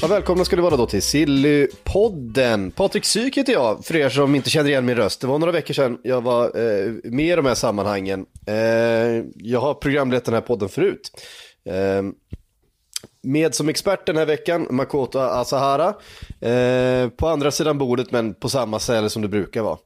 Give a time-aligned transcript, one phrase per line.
[0.00, 2.70] Ja, välkomna ska ni vara då till Sillypodden.
[2.70, 5.20] Patrik Syk heter jag, för er som inte känner igen min röst.
[5.20, 8.26] Det var några veckor sedan jag var eh, med i de här sammanhangen.
[8.46, 8.54] Eh,
[9.34, 11.10] jag har programlett den här podden förut.
[11.64, 12.02] Eh,
[13.22, 15.94] med som expert den här veckan, Makoto Asahara.
[16.40, 19.78] Eh, på andra sidan bordet, men på samma ställe som det brukar vara.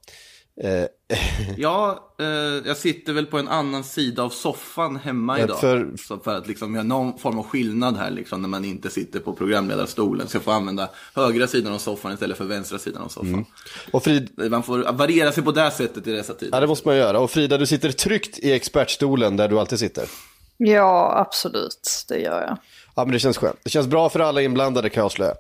[0.61, 0.85] Eh,
[1.57, 2.27] Ja, eh,
[2.67, 5.61] jag sitter väl på en annan sida av soffan hemma Ja, idag.
[5.61, 8.91] för- Så för att liksom göra någon form av skillnad här liksom, när man inte
[8.91, 10.29] sitter på programledarstolen.
[10.29, 13.45] Så jag får använda högra sidan av soffan istället för vänstra sidan av soffan.
[13.93, 16.61] och Frid, Man får variera sig på det här sättet i dessa ja, tider.
[16.61, 17.19] det måste man göra.
[17.21, 20.09] Och Frida, du sitter tryggt i expertstolen där du alltid sitter.
[20.57, 22.05] Ja, absolut.
[22.09, 22.57] Det gör jag.
[22.95, 23.57] Ja, men det känns skönt.
[23.63, 25.35] Det känns bra för alla inblandade kan jag avslöja.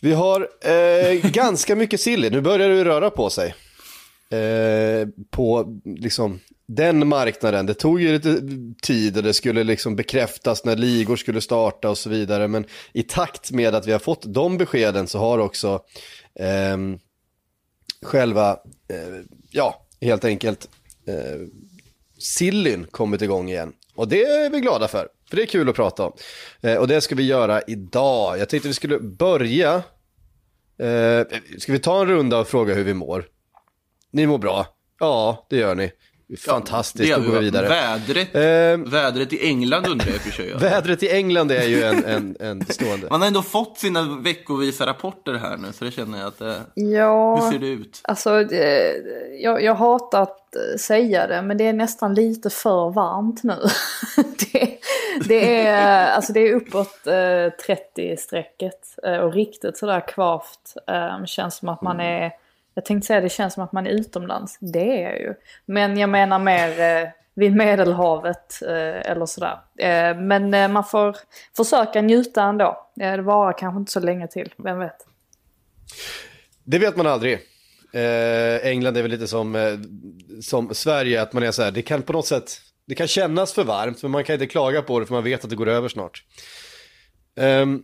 [0.00, 3.54] Vi har eh, ganska mycket sill Nu börjar det ju röra på sig.
[4.30, 7.66] Eh, på liksom den marknaden.
[7.66, 8.40] Det tog ju lite
[8.82, 12.48] tid och det skulle liksom bekräftas när ligor skulle starta och så vidare.
[12.48, 15.82] Men i takt med att vi har fått de beskeden så har också
[16.34, 16.76] eh,
[18.02, 18.50] själva,
[18.88, 20.68] eh, ja, helt enkelt
[21.06, 21.40] eh,
[22.18, 23.72] Sillyn kommit igång igen.
[23.94, 26.12] Och det är vi glada för, för det är kul att prata om.
[26.60, 28.38] Eh, och det ska vi göra idag.
[28.38, 29.74] Jag tänkte vi skulle börja.
[30.78, 31.26] Eh,
[31.58, 33.24] ska vi ta en runda och fråga hur vi mår?
[34.12, 34.66] Ni mår bra?
[35.00, 35.92] Ja, det gör ni.
[36.38, 37.68] Fantastiskt, då går vi vidare.
[37.68, 40.54] Vädret, Eh, vädret i England undrar jag för sig.
[40.60, 43.06] vädret i England är ju en, en, en stående.
[43.10, 46.40] Man har ändå fått sina veckovisa rapporter här nu, så det känner jag att...
[46.40, 48.00] Eh, Ja, hur ser det ut?
[48.04, 48.94] alltså det,
[49.40, 53.56] jag, jag hatar att eh, säga det, men det är nästan lite för varmt nu.
[54.52, 54.78] det,
[55.28, 60.76] det, är, alltså det är uppåt eh, 30-strecket eh, och riktigt sådär kvavt.
[60.86, 62.32] Eh, känns som att man är,
[62.80, 64.58] jag tänkte säga det känns som att man är utomlands.
[64.60, 65.34] Det är jag ju.
[65.66, 69.58] Men jag menar mer eh, vid Medelhavet eh, eller sådär.
[69.78, 71.16] Eh, men eh, man får
[71.56, 72.88] försöka njuta ändå.
[73.00, 75.06] Eh, det varar kanske inte så länge till, vem vet.
[76.64, 77.32] Det vet man aldrig.
[77.92, 79.78] Eh, England är väl lite som, eh,
[80.42, 83.52] som Sverige, att man är så här, det kan på något sätt, det kan kännas
[83.52, 85.68] för varmt, men man kan inte klaga på det för man vet att det går
[85.68, 86.24] över snart.
[87.36, 87.82] Ehm,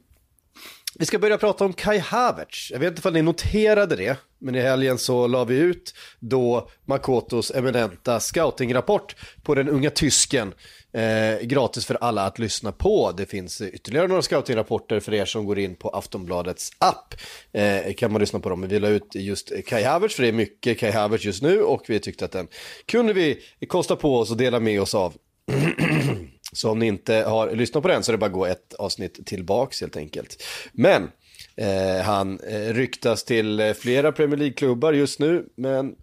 [0.98, 2.70] vi ska börja prata om Kai Havertz.
[2.70, 6.70] Jag vet inte om ni noterade det, men i helgen så la vi ut då
[6.84, 10.54] Makotos eminenta scoutingrapport på den unga tysken.
[10.92, 13.12] Eh, gratis för alla att lyssna på.
[13.12, 17.14] Det finns ytterligare några scoutingrapporter för er som går in på Aftonbladets app.
[17.52, 18.60] Eh, kan man lyssna på dem.
[18.60, 21.62] Men vi la ut just Kai Havertz, för det är mycket Kai Havertz just nu
[21.62, 22.48] och vi tyckte att den
[22.86, 25.14] kunde vi kosta på oss och dela med oss av.
[26.52, 28.74] Så om ni inte har lyssnat på den så är det bara att gå ett
[28.74, 30.42] avsnitt tillbaks helt enkelt.
[30.72, 31.10] Men
[31.56, 35.94] eh, han eh, ryktas till eh, flera Premier League-klubbar just nu, men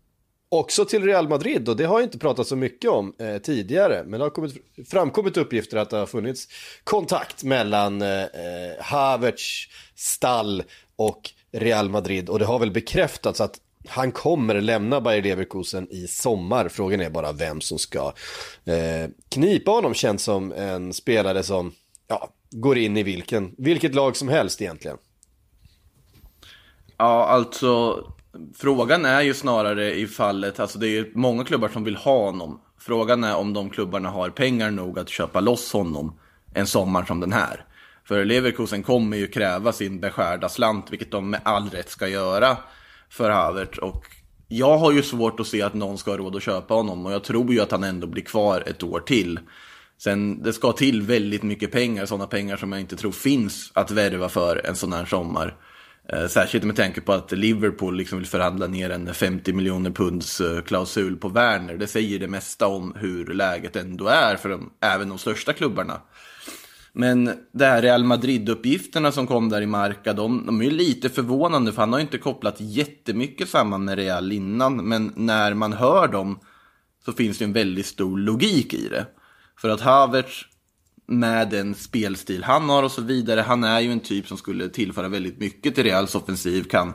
[0.49, 4.03] också till Real Madrid och det har jag inte pratat så mycket om eh, tidigare.
[4.05, 4.55] Men det har kommit,
[4.87, 6.47] framkommit uppgifter att det har funnits
[6.83, 8.27] kontakt mellan eh, eh,
[8.79, 10.63] Havertz, Stall
[10.95, 16.07] och Real Madrid och det har väl bekräftats att han kommer lämna Bayer Leverkusen i
[16.07, 16.69] sommar.
[16.69, 18.13] Frågan är bara vem som ska
[18.65, 19.93] eh, knipa honom.
[19.93, 21.71] Känns som en spelare som
[22.07, 24.97] ja, går in i vilken, vilket lag som helst egentligen.
[26.97, 28.03] Ja, alltså
[28.55, 32.25] frågan är ju snarare i fallet, alltså det är ju många klubbar som vill ha
[32.25, 32.61] honom.
[32.79, 36.19] Frågan är om de klubbarna har pengar nog att köpa loss honom
[36.53, 37.65] en sommar som den här.
[38.07, 42.57] För Leverkusen kommer ju kräva sin beskärda slant, vilket de med all rätt ska göra
[43.13, 43.77] för Havertz.
[43.77, 44.05] Och
[44.47, 47.11] jag har ju svårt att se att någon ska ha råd att köpa honom och
[47.11, 49.39] jag tror ju att han ändå blir kvar ett år till.
[49.97, 53.91] Sen det ska till väldigt mycket pengar, sådana pengar som jag inte tror finns att
[53.91, 55.57] värva för en sån här sommar.
[56.09, 61.13] Eh, särskilt med tanke på att Liverpool liksom vill förhandla ner en 50 miljoner punds-klausul
[61.13, 61.77] eh, på Werner.
[61.77, 66.01] Det säger det mesta om hur läget ändå är för de, även de största klubbarna.
[66.95, 71.09] Men det här Real Madrid-uppgifterna som kom där i Marca, de, de är ju lite
[71.09, 74.75] förvånande för han har ju inte kopplat jättemycket samman med Real innan.
[74.75, 76.39] Men när man hör dem
[77.05, 79.05] så finns det en väldigt stor logik i det.
[79.57, 80.45] För att Havertz
[81.05, 84.69] med den spelstil han har och så vidare, han är ju en typ som skulle
[84.69, 86.93] tillföra väldigt mycket till Reals offensiv, kan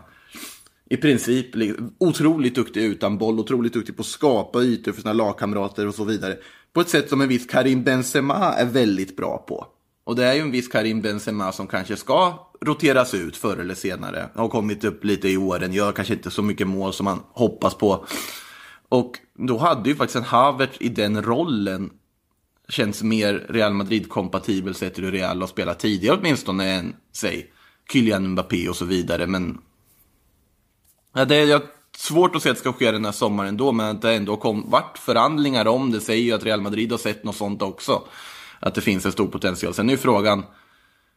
[0.91, 1.47] i princip
[1.99, 6.05] otroligt duktig utan boll, otroligt duktig på att skapa ytor för sina lagkamrater och så
[6.05, 6.37] vidare.
[6.73, 9.67] På ett sätt som en viss Karim Benzema är väldigt bra på.
[10.08, 13.75] Och det är ju en viss Karim Benzema som kanske ska roteras ut förr eller
[13.75, 14.28] senare.
[14.34, 17.75] Har kommit upp lite i åren, gör kanske inte så mycket mål som man hoppas
[17.75, 18.06] på.
[18.88, 21.90] Och då hade ju faktiskt en Havertz i den rollen
[22.69, 27.52] känns mer Real Madrid-kompatibel sett till hur Real har spelat tidigare åtminstone än, säg,
[27.93, 29.26] Kylian Mbappé och så vidare.
[29.26, 29.58] Men
[31.14, 31.62] ja, det är
[31.96, 34.37] svårt att se att det ska ske den här sommaren ändå, men att det ändå
[34.37, 38.02] kom, varit förhandlingar om det säger ju att Real Madrid har sett något sånt också.
[38.60, 39.75] Att det finns en stor potential.
[39.75, 40.44] Sen är ju frågan,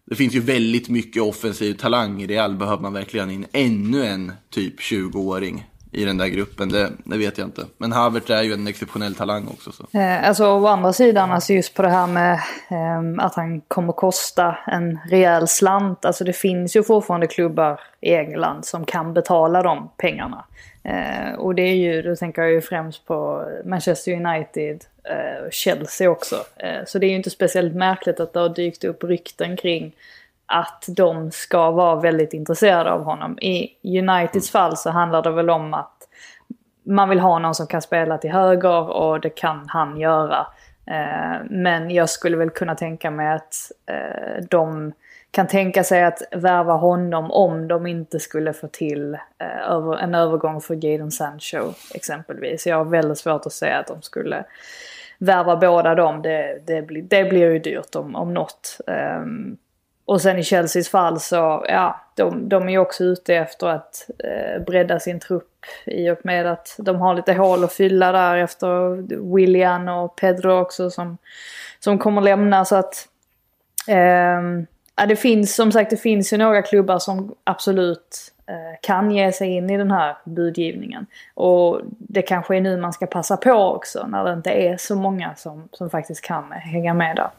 [0.05, 2.55] det finns ju väldigt mycket offensiv talang i Real.
[2.55, 6.69] Behöver man verkligen in ännu en typ 20-åring i den där gruppen?
[6.69, 7.65] Det, det, vet jag inte.
[7.77, 9.71] Men Havertz är ju en exceptionell talang också.
[9.71, 9.97] Så.
[9.97, 12.33] Eh, alltså å andra sidan, alltså just på det här med
[12.69, 16.05] eh, att han kommer kosta en rejäl slant.
[16.05, 20.45] Alltså det finns ju fortfarande klubbar i England som kan betala de pengarna.
[20.83, 26.09] Eh, och det är ju, då tänker jag ju främst på Manchester United, eh, Chelsea
[26.09, 26.35] också.
[26.57, 29.95] Eh, så det är ju inte speciellt märkligt att det har dykt upp rykten kring
[30.45, 33.39] att de ska vara väldigt intresserade av honom.
[33.39, 33.69] I
[33.99, 36.07] Uniteds fall så handlar det väl om att
[36.83, 40.47] man vill ha någon som kan spela till höger och det kan han göra.
[40.85, 44.93] Eh, men jag skulle väl kunna tänka mig att eh, de
[45.31, 50.61] kan tänka sig att värva honom om de inte skulle få till eh, en övergång
[50.61, 52.67] för Jadon Sancho exempelvis.
[52.67, 54.43] Jag har väldigt svårt att säga att de skulle
[55.17, 56.21] värva båda dem.
[56.21, 58.77] Det, det, blir, det blir ju dyrt om, om något.
[58.87, 59.57] Um,
[60.05, 64.09] och sen i Chelseas fall så, ja, de, de är ju också ute efter att
[64.19, 68.37] eh, bredda sin trupp i och med att de har lite hål att fylla där
[68.37, 68.95] efter
[69.35, 71.17] William och Pedro också som,
[71.79, 73.07] som kommer lämna så att
[73.87, 79.11] Um, ja, det finns som sagt det finns ju några klubbar som absolut eh, kan
[79.11, 81.05] ge sig in i den här budgivningen.
[81.33, 84.95] Och det kanske är nu man ska passa på också när det inte är så
[84.95, 87.29] många som, som faktiskt kan hänga med där.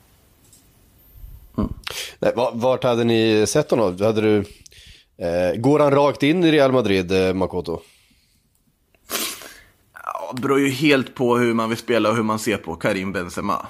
[1.59, 1.73] Mm.
[2.19, 3.99] Nej, vart hade ni sett honom?
[4.01, 4.39] Hade du,
[5.17, 7.81] eh, går han rakt in i Real Madrid, eh, Makoto?
[10.05, 12.75] Ja, det beror ju helt på hur man vill spela och hur man ser på
[12.75, 13.67] Karim Benzema.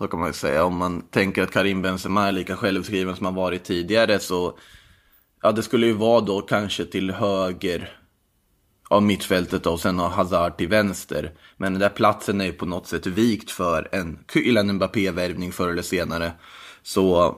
[0.00, 0.64] Så kan man ju säga.
[0.64, 4.58] Om man tänker att Karim Benzema är lika självskriven som han varit tidigare så
[5.42, 7.98] Ja, det skulle ju vara då kanske till höger
[8.88, 11.32] av mittfältet och sen har Hazard till vänster.
[11.56, 15.68] Men den där platsen är ju på något sätt vikt för en Kylian Mbappé-värvning förr
[15.68, 16.32] eller senare.
[16.82, 17.36] Så,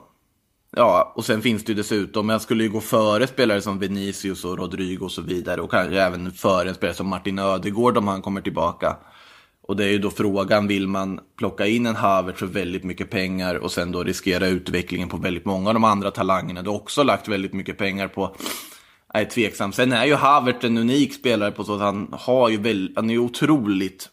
[0.77, 4.45] ja, och sen finns det ju dessutom, jag skulle ju gå före spelare som Vinicius
[4.45, 5.61] och Rodrigo och så vidare.
[5.61, 8.97] Och kanske även före en spelare som Martin Ödegård om han kommer tillbaka.
[9.63, 13.11] Och det är ju då frågan, vill man plocka in en Havertz för väldigt mycket
[13.11, 17.03] pengar och sen då riskera utvecklingen på väldigt många av de andra talangerna du också
[17.03, 18.37] lagt väldigt mycket pengar på?
[19.13, 19.73] Jag är tveksam.
[19.73, 23.11] Sen är ju Havertz en unik spelare på så att han har ju väldigt, han
[23.11, 24.09] är ju otroligt,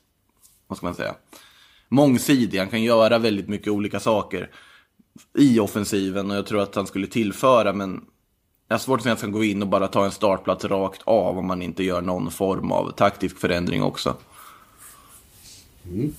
[0.67, 1.15] vad ska man säga,
[1.89, 2.59] mångsidig.
[2.59, 4.49] Han kan göra väldigt mycket olika saker
[5.37, 8.01] i offensiven och jag tror att han skulle tillföra men
[8.67, 10.65] jag har svårt att säga att han ska gå in och bara ta en startplats
[10.65, 14.15] rakt av om man inte gör någon form av taktisk förändring också.
[15.85, 16.13] Mm.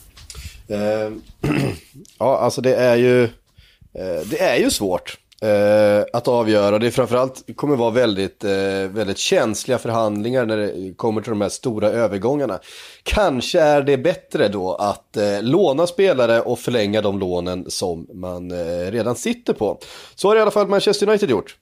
[0.68, 1.12] Eh,
[2.18, 6.78] ja, alltså det är ju, eh, det är ju svårt eh, att avgöra.
[6.78, 8.50] Det är framförallt kommer vara väldigt, eh,
[8.90, 12.58] väldigt känsliga förhandlingar när det kommer till de här stora övergångarna.
[13.02, 18.50] Kanske är det bättre då att eh, låna spelare och förlänga de lånen som man
[18.50, 19.78] eh, redan sitter på.
[20.14, 21.56] Så har i alla fall Manchester United gjort.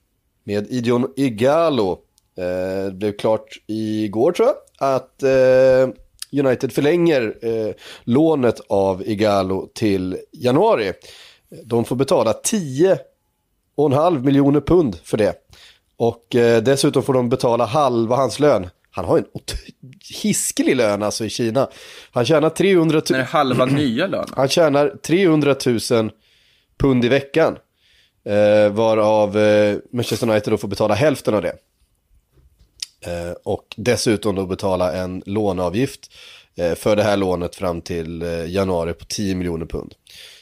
[0.45, 1.99] Med Idion Igalo.
[2.37, 4.57] det blev klart igår tror jag
[4.95, 5.23] att
[6.33, 10.93] United förlänger eh, lånet av Igalo till januari.
[11.65, 15.35] De får betala 10,5 miljoner pund för det.
[15.97, 18.67] Och eh, dessutom får de betala halva hans lön.
[18.91, 19.25] Han har en
[20.23, 21.69] hiskelig lön alltså i Kina.
[22.13, 23.15] Han tjänar 300 000...
[23.15, 24.27] Är det halva nya lön?
[24.37, 25.55] Han tjänar 300
[25.91, 26.11] 000
[26.79, 27.57] pund i veckan.
[28.25, 31.53] Eh, varav eh, Manchester United då får betala hälften av det.
[33.07, 36.11] Eh, och dessutom då betala en låneavgift
[36.57, 39.95] eh, för det här lånet fram till eh, januari på 10 miljoner pund.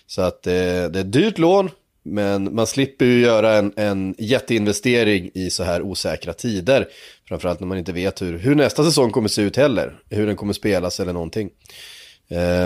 [0.06, 1.70] Så att det är ett dyrt lån,
[2.02, 6.88] men man slipper ju göra en, en jätteinvestering i så här osäkra tider.
[7.28, 9.98] Framförallt när man inte vet hur, hur nästa säsong kommer se ut heller.
[10.10, 11.50] Hur den kommer spelas eller någonting.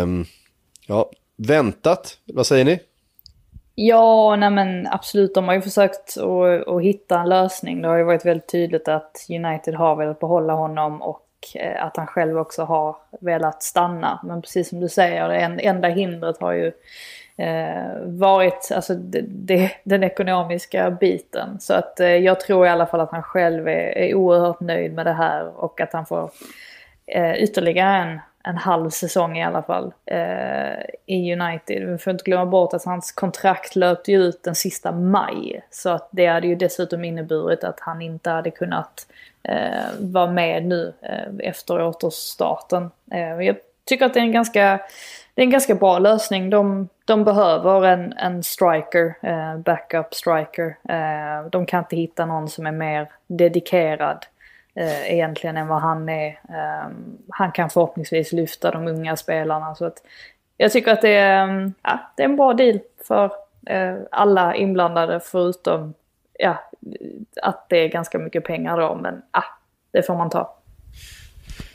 [0.02, 0.26] Um,
[0.86, 2.78] ja, väntat, vad säger ni?
[3.82, 5.34] Ja, nej men absolut.
[5.34, 7.82] De har ju försökt att, att hitta en lösning.
[7.82, 11.96] Det har ju varit väldigt tydligt att United har velat behålla honom och eh, att
[11.96, 14.20] han själv också har velat stanna.
[14.24, 16.72] Men precis som du säger, det enda hindret har ju
[17.36, 21.60] eh, varit alltså, det, det, den ekonomiska biten.
[21.60, 24.94] Så att eh, jag tror i alla fall att han själv är, är oerhört nöjd
[24.94, 26.30] med det här och att han får
[27.36, 31.88] ytterligare en en halv säsong i alla fall eh, i United.
[31.88, 35.60] Vi får inte glömma bort att hans kontrakt löpte ju ut den sista maj.
[35.70, 39.06] Så att det hade ju dessutom inneburit att han inte hade kunnat
[39.42, 42.90] eh, vara med nu eh, efter återstarten.
[43.10, 44.80] Eh, jag tycker att det är en ganska,
[45.34, 46.50] det är en ganska bra lösning.
[46.50, 50.76] De, de behöver en, en striker, eh, backup striker.
[50.88, 54.26] Eh, de kan inte hitta någon som är mer dedikerad
[54.74, 56.28] eh, egentligen än vad han är.
[56.28, 56.90] Eh,
[57.28, 59.74] han kan förhoppningsvis lyfta de unga spelarna.
[59.74, 60.02] Så att
[60.56, 63.32] jag tycker att det är, mm, ja, det är en bra deal för
[63.66, 65.94] eh, alla inblandade förutom
[66.38, 66.56] ja,
[67.42, 68.94] att det är ganska mycket pengar då.
[69.02, 69.44] Men ja,
[69.90, 70.56] det får man ta.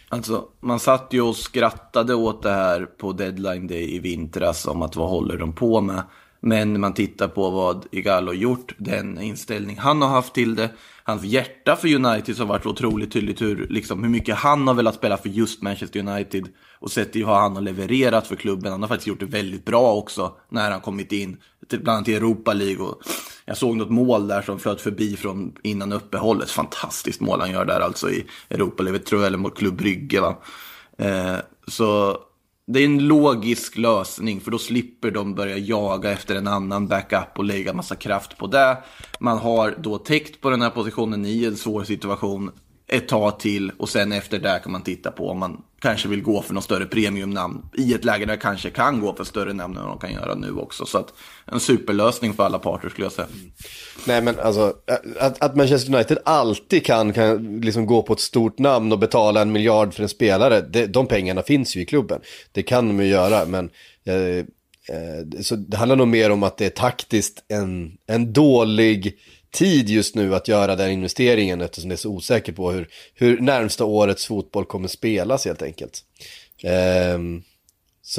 [0.09, 4.81] Alltså, man satt ju och skrattade åt det här på deadline day i vintras om
[4.81, 6.01] att vad håller de på med.
[6.47, 10.69] Men när man tittar på vad Igalo gjort, den inställning han har haft till det,
[11.03, 14.95] hans hjärta för United har varit otroligt tydligt hur, liksom, hur mycket han har velat
[14.95, 16.47] spela för just Manchester United
[16.79, 18.71] och sett till hur han har levererat för klubben.
[18.71, 21.37] Han har faktiskt gjort det väldigt bra också när han kommit in,
[21.69, 22.85] till, bland annat i Europa League.
[22.85, 23.01] Och
[23.45, 26.49] jag såg något mål där som flöt förbi från innan uppehållet.
[26.49, 30.21] Fantastiskt mål han gör där alltså i Europa League, tror jag, eller mot Klubb Brygge.
[30.21, 30.37] Va?
[30.97, 31.37] Eh,
[31.67, 32.17] så
[32.67, 37.37] det är en logisk lösning för då slipper de börja jaga efter en annan backup
[37.37, 38.77] och lägga massa kraft på det.
[39.19, 42.51] Man har då täckt på den här positionen i en svår situation
[42.87, 46.21] ett tag till och sen efter det kan man titta på om man kanske vill
[46.21, 49.53] gå för något större premiumnamn i ett läge där jag kanske kan gå för större
[49.53, 50.85] namn än vad de kan göra nu också.
[50.85, 51.13] Så att
[51.45, 53.27] en superlösning för alla parter skulle jag säga.
[53.33, 53.51] Mm.
[54.07, 54.73] Nej men alltså,
[55.19, 59.41] att, att Manchester United alltid kan, kan liksom gå på ett stort namn och betala
[59.41, 62.21] en miljard för en spelare, det, de pengarna finns ju i klubben.
[62.51, 63.69] Det kan de ju göra, men
[64.05, 64.37] eh,
[64.95, 69.17] eh, så det handlar nog mer om att det är taktiskt en, en dålig
[69.55, 73.41] tid just nu att göra den investeringen eftersom det är så osäker på hur, hur
[73.41, 76.01] närmsta årets fotboll kommer spelas helt enkelt.
[77.15, 77.43] Um,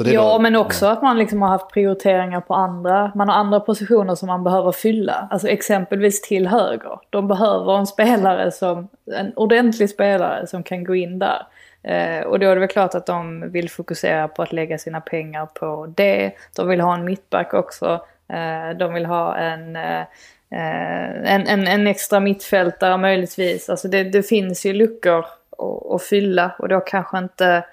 [0.05, 0.91] ja, nog, men också ja.
[0.91, 4.71] att man liksom har haft prioriteringar på andra, man har andra positioner som man behöver
[4.71, 5.27] fylla.
[5.31, 6.99] Alltså exempelvis till höger.
[7.09, 11.47] De behöver en spelare som, en ordentlig spelare som kan gå in där.
[11.83, 15.01] Eh, och då är det väl klart att de vill fokusera på att lägga sina
[15.01, 16.31] pengar på det.
[16.55, 18.01] De vill ha en mittback också.
[18.29, 20.03] Eh, de vill ha en Eh,
[20.49, 23.69] en, en, en extra mittfältare möjligtvis.
[23.69, 27.65] Alltså det, det finns ju luckor att, att fylla och då kanske inte...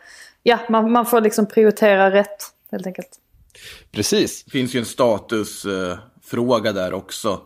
[0.42, 3.08] Ja, man, man får liksom prioritera rätt helt enkelt.
[3.92, 4.44] Precis.
[4.44, 7.40] Det finns ju en statusfråga där också.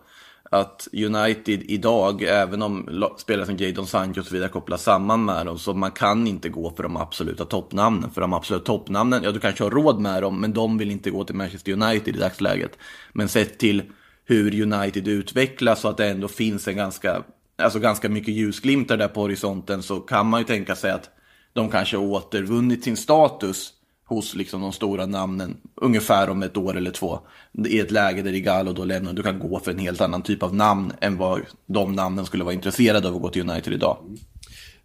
[0.51, 5.47] Att United idag, även om spelare som Jadon Sancho och så vidare kopplas samman med
[5.47, 8.11] dem, så man kan inte gå för de absoluta toppnamnen.
[8.11, 11.11] För de absoluta toppnamnen, ja du kanske har råd med dem, men de vill inte
[11.11, 12.79] gå till Manchester United i dagsläget.
[13.13, 13.83] Men sett till
[14.29, 17.23] hur United utvecklas och att det ändå finns en ganska,
[17.59, 21.11] alltså ganska mycket ljusglimtar där på horisonten så kan man ju tänka sig att
[21.53, 23.73] de kanske har återvunnit sin status
[24.07, 27.19] hos liksom de stora namnen ungefär om ett år eller två.
[27.67, 30.43] I ett läge där Igalo då lämnar, du kan gå för en helt annan typ
[30.43, 33.99] av namn än vad de namnen skulle vara intresserade av att gå till United idag.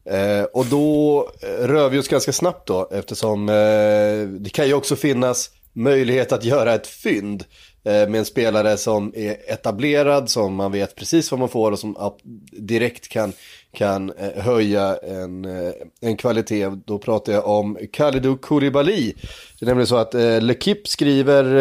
[0.09, 4.73] Eh, och då eh, rör vi oss ganska snabbt då eftersom eh, det kan ju
[4.73, 7.43] också finnas möjlighet att göra ett fynd.
[7.85, 11.79] Eh, med en spelare som är etablerad, som man vet precis vad man får och
[11.79, 12.13] som
[12.51, 13.33] direkt kan,
[13.73, 16.69] kan eh, höja en, eh, en kvalitet.
[16.85, 19.13] Då pratar jag om Kalidou Koulibaly.
[19.59, 21.55] Det är nämligen så att eh, Lekip skriver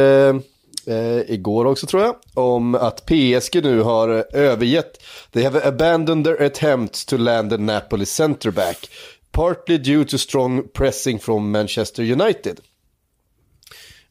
[0.87, 5.03] eh, igår också tror jag, om att PSG nu har övergett,
[5.33, 8.89] they have abandoned their attempts to land a Napoli centerback.
[9.33, 12.61] partly due to strong pressing from Manchester United.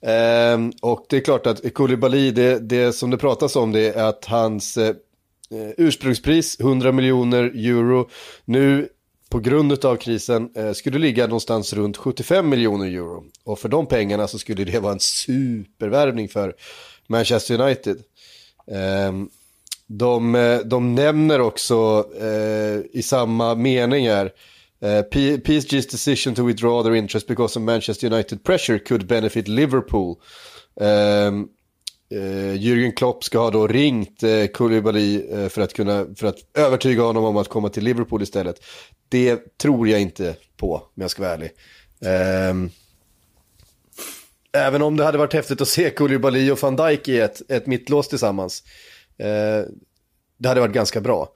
[0.02, 4.04] Ehm, och det är klart att Koulibaly, det, det som det pratas om det är
[4.04, 4.90] att hans eh,
[5.52, 8.10] eh ursprungspris, 100 miljoner euro,
[8.46, 8.90] nu
[9.30, 13.24] på grund av krisen eh, skulle ligga någonstans runt 75 miljoner euro.
[13.44, 16.56] Och för de pengarna så skulle det vara en supervärvning för
[17.08, 17.98] Manchester United.
[18.72, 19.28] Ehm, eh,
[19.88, 24.32] de, de nämner också eh, i samma meningar
[24.82, 25.04] Eh, uh,
[25.38, 30.16] PSG's decision to withdraw their interest because of Manchester United pressure could benefit Liverpool.
[30.76, 31.50] Um,
[32.14, 36.38] uh, Jürgen Klopp ska ha då ringt uh, Koulibaly uh, för, att kunna, för att
[36.54, 38.64] övertyga honom om att komma till Liverpool istället.
[39.10, 41.52] Det tror jag inte på, om jag ska vara ärlig.
[42.50, 42.70] Um,
[44.54, 47.68] även om det hade varit häftigt att se Koulibaly och van Dijk i ett, ett
[47.68, 48.64] mittlås tillsammans.
[49.24, 49.70] Uh,
[50.38, 51.34] det hade varit ganska bra.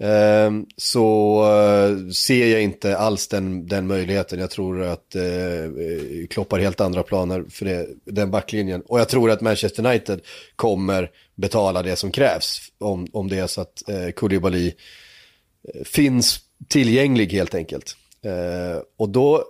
[0.00, 4.38] Ehm, så eh, ser jag inte alls den, den möjligheten.
[4.38, 8.80] Jag tror att det Klopp har helt andra planer för det, den backlinjen.
[8.80, 10.20] Och jag tror att Manchester United
[10.56, 14.72] kommer betala det som krävs om, om det är så att uh, Koulibaly
[15.84, 17.96] finns tillgänglig helt enkelt.
[18.98, 19.44] Och då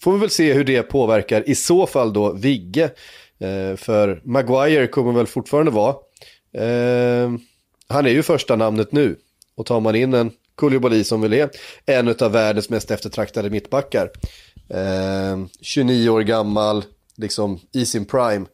[0.00, 2.90] får vi väl se hur det påverkar i så fall då Vigge.
[3.40, 5.96] Eh, för Maguire kommer väl fortfarande vara.
[6.54, 7.38] Ehm,
[7.88, 9.16] han är ju första namnet nu.
[9.58, 11.50] Och tar man in en Koulibaly som väl är
[11.86, 14.10] en av världens mest eftertraktade mittbackar.
[14.70, 16.84] Eh, 29 år gammal,
[17.16, 18.46] liksom i sin prime.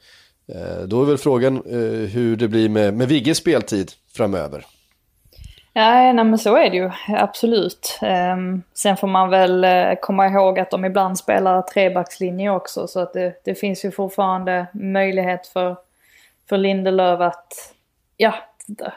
[0.49, 4.67] Eh, då är väl frågan eh, hur det blir med, med Vigges speltid framöver.
[5.73, 7.99] Ja, nej, men så är det ju absolut.
[8.03, 13.01] Um, sen får man väl uh, komma ihåg att de ibland spelar trebackslinje också så
[13.01, 15.77] att det, det finns ju fortfarande möjlighet för,
[16.49, 17.75] för Lindelöf att,
[18.17, 18.35] ja,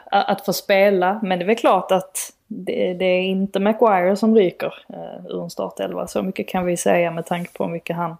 [0.04, 1.20] att få spela.
[1.22, 5.42] Men det är väl klart att det, det är inte Maguire som ryker uh, ur
[5.42, 6.06] en startelva.
[6.06, 8.16] Så mycket kan vi säga med tanke på hur mycket han,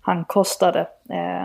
[0.00, 0.86] han kostade.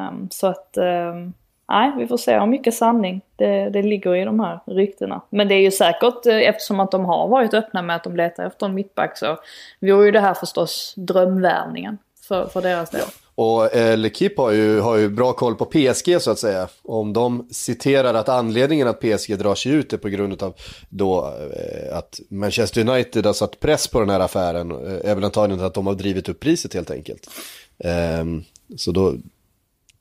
[0.10, 1.34] Um, så att um,
[1.70, 5.22] nej, vi får se hur mycket sanning det, det ligger i de här ryktena.
[5.30, 8.16] Men det är ju säkert, eh, eftersom att de har varit öppna med att de
[8.16, 9.38] letar efter en mittback så
[9.80, 13.08] vore ju det här förstås drömvärvningen för, för deras del.
[13.36, 16.68] Och eh, L'Equipe har ju, har ju bra koll på PSG så att säga.
[16.82, 20.54] Om de citerar att anledningen att PSG drar sig ut är på grund av
[20.90, 24.72] då eh, att Manchester United har satt press på den här affären.
[24.72, 27.30] Eh, även antagligen att de har drivit upp priset helt enkelt.
[27.78, 28.25] Eh,
[28.78, 29.16] så då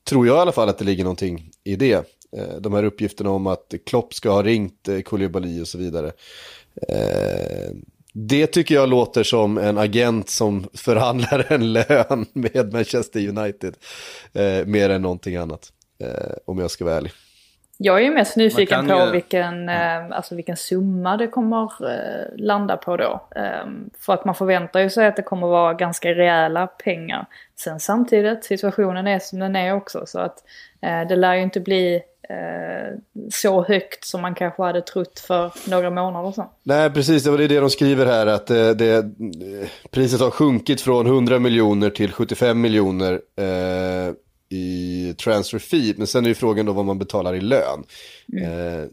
[0.09, 2.05] tror jag i alla fall att det ligger någonting i det.
[2.37, 6.11] Eh, de här uppgifterna om att Klopp ska ha ringt eh, Koulibaly och så vidare.
[6.87, 13.29] Ehm, Eh, det tycker jag låter som en agent som förhandlar en lön med Manchester
[13.29, 13.75] United.
[14.65, 15.69] mer än någonting annat.
[16.45, 17.11] om jag ska vara ärlig.
[17.77, 19.11] Jag är ju mest nyfiken på ju...
[19.11, 23.27] vilken, eh, alltså vilken summa det kommer eh, landa på då.
[23.35, 23.65] Eh,
[23.99, 27.25] för att man förväntar ju sig att det kommer vara ganska rejäla pengar.
[27.59, 30.43] Sen samtidigt, situationen är som den är också så att
[30.81, 32.01] eh, det lär ju inte bli eh,
[33.31, 36.47] så högt som man kanske hade trott för några månader sedan.
[36.63, 37.23] Nej, precis.
[37.23, 38.27] Det var det de skriver här.
[38.27, 44.13] Att det, eh, det, priset har sjunkit från 100 miljoner till 75 miljoner eh,
[44.49, 45.93] i transfer fee.
[45.97, 47.83] Men sen är ju frågan då vad man betalar i lön.
[48.33, 48.43] Mm.
[48.43, 48.87] Eh,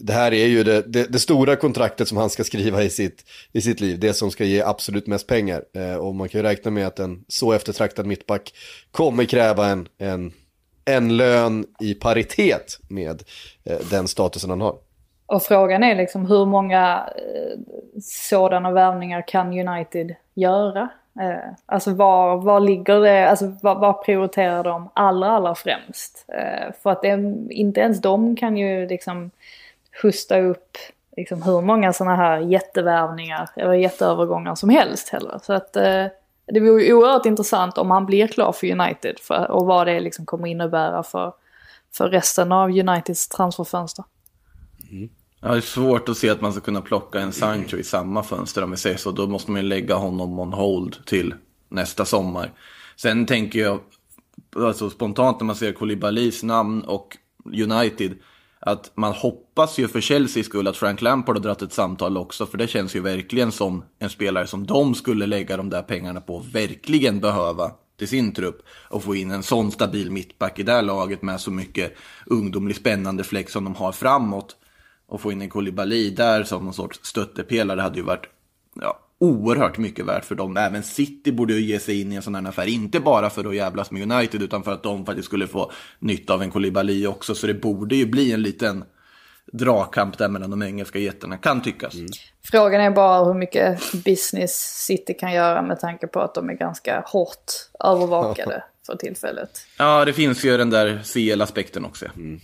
[0.00, 3.24] det här är ju det, det, det, stora kontraktet som han ska skriva i sitt,
[3.52, 3.98] i sitt liv.
[3.98, 5.64] Det som ska ge absolut mest pengar.
[5.74, 8.54] Eh, och man kan ju räkna med att en så eftertraktad mittback
[8.90, 10.32] kommer kräva en, en,
[10.84, 13.22] en lön i paritet med
[13.64, 14.76] eh, den statusen han har.
[15.26, 17.58] Och frågan är liksom hur många eh,
[18.02, 20.88] sådana värvningar kan United göra?
[21.20, 26.24] Eh, alltså var, var ligger det, alltså vad, var prioriterar de allra, allra främst?
[26.28, 29.30] Eh, för att det, inte ens de kan ju liksom
[30.02, 30.76] husta upp
[31.16, 35.40] liksom hur många sådana här jättevärvningar eller jätteövergångar som helst heller.
[35.42, 36.06] Så att eh,
[36.46, 40.26] det vore oerhört intressant om han blir klar för United för, och vad det liksom
[40.26, 41.32] kommer innebära för,
[41.94, 44.04] för resten av Uniteds transferfönster.
[44.90, 45.08] Mm.
[45.40, 48.22] Ja, det är svårt att se att man ska kunna plocka en Sancho i samma
[48.22, 49.10] fönster om vi säger så.
[49.10, 51.34] Då måste man ju lägga honom on hold till
[51.68, 52.52] nästa sommar.
[52.96, 53.80] Sen tänker jag,
[54.56, 58.14] alltså spontant när man ser Kolibalis namn och United,
[58.66, 62.46] att man hoppas ju för Chelseas skull att Frank Lampard har dragit ett samtal också,
[62.46, 66.20] för det känns ju verkligen som en spelare som de skulle lägga de där pengarna
[66.20, 70.72] på, verkligen behöva till sin trupp och få in en sån stabil mittback i det
[70.72, 71.94] här laget med så mycket
[72.26, 74.56] ungdomlig spännande fläck som de har framåt.
[75.06, 78.26] Och få in en Koulibaly där som någon sorts stöttepelare hade ju varit
[78.74, 80.56] ja, oerhört mycket värt för dem.
[80.56, 83.44] Även City borde ju ge sig in i en sån här affär, inte bara för
[83.44, 87.06] att jävlas med United utan för att de faktiskt skulle få nytta av en Koulibaly
[87.06, 87.34] också.
[87.34, 88.84] Så det borde ju bli en liten
[89.52, 91.94] dragkamp där mellan de engelska jättarna, kan tyckas.
[91.94, 92.06] Mm.
[92.44, 96.54] Frågan är bara hur mycket business City kan göra med tanke på att de är
[96.54, 97.52] ganska hårt
[97.84, 99.50] övervakade för tillfället.
[99.78, 102.06] Ja, det finns ju den där CL-aspekten också.
[102.16, 102.40] Mm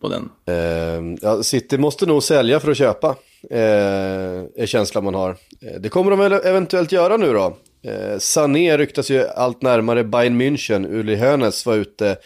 [0.00, 0.30] på den.
[0.46, 3.16] Eh, ja, City måste nog sälja för att köpa,
[3.50, 3.58] eh,
[4.56, 5.30] är känslan man har.
[5.60, 7.56] Eh, det kommer de väl eventuellt göra nu då.
[7.82, 10.86] Eh, Sané ryktas ju allt närmare Bayern München.
[10.86, 12.16] Uli Hoeneß var ute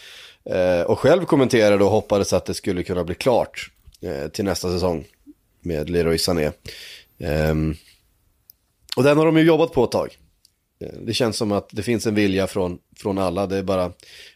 [0.51, 3.71] eh, och själv kommenterade och hoppades att det skulle kunna bli klart
[4.03, 5.05] eh, till nästa säsong
[5.61, 6.51] med Leroy Sané.
[7.19, 7.75] Ehm,
[8.97, 10.19] och den har de ju jobbat på ett tag.
[10.81, 13.47] Eh, det känns som att det finns en vilja från, från alla.
[13.47, 13.93] Det är bara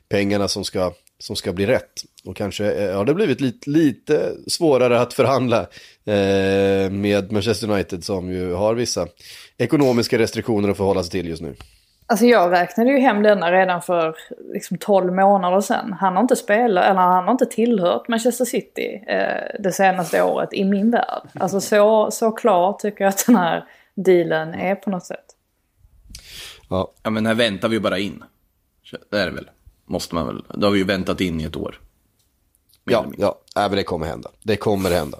[0.08, 2.04] pengarna som ska som ska bli rätt.
[2.24, 5.60] Och kanske eh, har det blivit lite, lite svårare att förhandla
[6.04, 9.06] eh, med Manchester United som ju har vissa
[9.58, 11.54] ekonomiska restriktioner att förhålla sig till just nu.
[12.10, 14.16] Alltså jag räknade ju hem denna redan för
[14.52, 15.92] liksom 12 månader sedan.
[16.00, 20.48] Han har inte spelat, eller han har inte tillhört Manchester City eh, det senaste året
[20.52, 21.22] i min värld.
[21.34, 25.24] Alltså så, så klar tycker jag att den här dealen är på något sätt.
[26.70, 28.24] Ja, ja men här väntar vi bara in.
[29.10, 29.50] Det är det väl.
[29.88, 30.44] Måste man väl.
[30.54, 31.80] Det har vi ju väntat in i ett år.
[32.84, 33.38] Ja, ja.
[33.56, 34.30] Äh, det kommer hända.
[34.42, 35.18] Det kommer hända.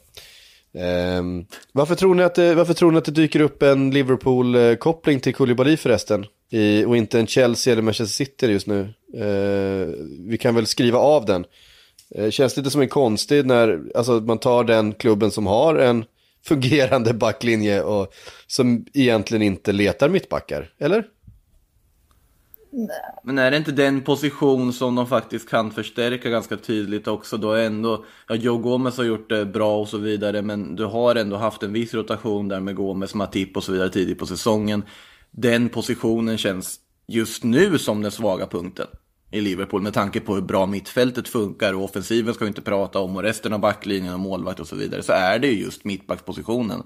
[1.18, 5.20] Um, varför, tror ni att det, varför tror ni att det dyker upp en Liverpool-koppling
[5.20, 6.26] till Koulibaly förresten?
[6.50, 8.80] i, och inte en Chelsea eller Manchester City just nu.
[9.14, 9.88] Eh,
[10.28, 11.44] vi kan väl skriva av den.
[12.14, 16.04] Eh, känns lite som en konstig när alltså, man tar den klubben som har en
[16.44, 18.12] fungerande backlinje och
[18.46, 21.04] som egentligen inte letar mittbackar, eller?
[23.22, 27.36] Men är det inte den position som de faktiskt kan förstärka ganska tydligt också?
[27.36, 30.84] Då är ändå, ja, Joe Gomez har gjort det bra och så vidare, men du
[30.84, 34.26] har ändå haft en viss rotation där med Gomez, Matip och så vidare tidigt på
[34.26, 34.82] säsongen.
[35.30, 38.86] Den positionen känns just nu som den svaga punkten
[39.30, 42.98] i Liverpool med tanke på hur bra mittfältet funkar och offensiven ska vi inte prata
[42.98, 45.84] om och resten av backlinjen och målvakt och så vidare så är det ju just
[45.84, 46.82] mittbackspositionen.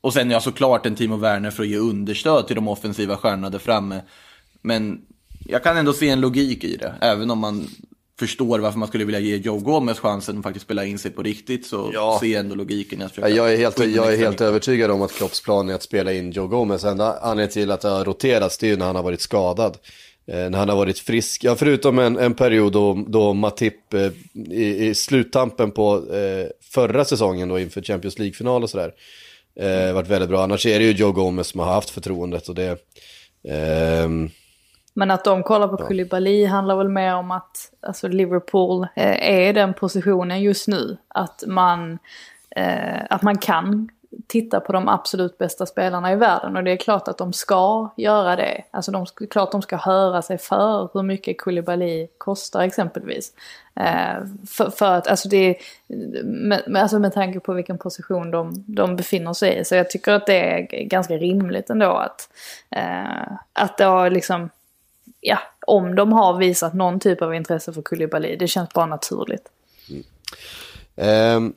[0.00, 3.50] Och sen ja såklart en Timo Werner för att ge understöd till de offensiva stjärnorna
[3.50, 4.00] där framme.
[4.62, 5.00] Men
[5.48, 7.66] jag kan ändå se en logik i det, även om man
[8.18, 11.22] förstår varför man skulle vilja ge Joe Gomez chansen att faktiskt spela in sig på
[11.22, 12.18] riktigt så Ja.
[12.20, 15.02] ser jag ändå logiken i att försöka Jag är helt, jag är helt övertygad om
[15.02, 16.84] att Klopps plan är att spela in Joe Gomez.
[16.84, 19.76] Enda anledningen till att det har roterats det är ju när han har varit skadad.
[20.28, 24.10] Eh, när han har varit frisk, ja förutom en, en period då, då Matip eh,
[24.52, 28.92] i, i sluttampen på eh, förra säsongen då inför Champions League-final och sådär.
[29.60, 32.54] Eh, varit väldigt bra, annars är det ju Joe Gomez som har haft förtroendet och
[32.54, 32.78] det...
[33.48, 34.30] ehm,
[34.98, 39.48] Men att de kollar på Koulibaly handlar väl mer om att alltså Liverpool eh, är
[39.48, 40.96] i den positionen just nu.
[41.08, 41.98] Att man,
[42.50, 43.88] eh, att man kan
[44.26, 46.56] titta på de absolut bästa spelarna i världen.
[46.56, 48.62] Och det är klart att de ska göra det.
[48.70, 53.32] Alltså de, klart de ska höra sig för hur mycket Koulibaly kostar exempelvis.
[53.74, 55.56] Eh, för, för att, alltså det
[56.24, 59.64] med, alltså med tanke på vilken position de, de befinner sig i.
[59.64, 62.28] Så jag tycker att det är ganska rimligt ändå att,
[62.70, 64.50] eh, att det har liksom
[65.26, 68.36] ja, om de har visat någon typ av intresse för Kulibali.
[68.36, 69.48] Det känns bara naturligt.
[69.90, 70.04] Mm.
[70.96, 71.54] Ehm,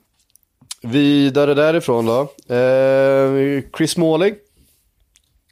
[0.81, 2.21] vidare därifrån då.
[2.55, 4.35] Eh, Chris Smalling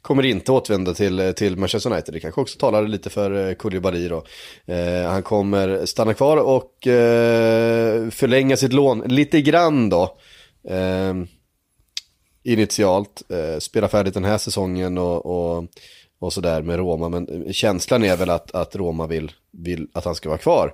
[0.02, 2.14] kommer inte återvända till, till Manchester United.
[2.14, 4.24] Det kanske också talar lite för eh, Koulibaly då.
[4.66, 10.18] Eh, han kommer stanna kvar och eh, förlänga sitt lån lite grann då.
[10.68, 11.14] Eh,
[12.42, 13.22] initialt.
[13.30, 15.64] Eh, spela färdigt den här säsongen och, och,
[16.18, 17.08] och sådär med Roma.
[17.08, 20.72] Men känslan är väl att, att Roma vill, vill att han ska vara kvar.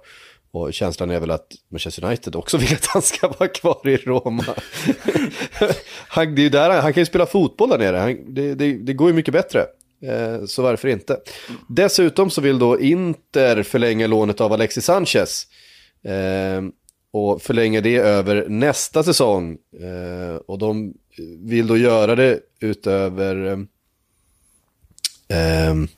[0.51, 3.97] Och känslan är väl att Manchester United också vill att han ska vara kvar i
[3.97, 4.45] Roma.
[6.09, 8.55] han, det är ju där, han, han kan ju spela fotboll där nere, han, det,
[8.55, 9.67] det, det går ju mycket bättre.
[10.03, 11.21] Eh, så varför inte?
[11.69, 15.47] Dessutom så vill då Inter förlänga lånet av Alexis Sanchez.
[16.05, 16.63] Eh,
[17.13, 19.59] och förlänga det över nästa säsong.
[19.81, 20.95] Eh, och de
[21.39, 23.67] vill då göra det utöver...
[25.29, 25.89] Eh, ehm,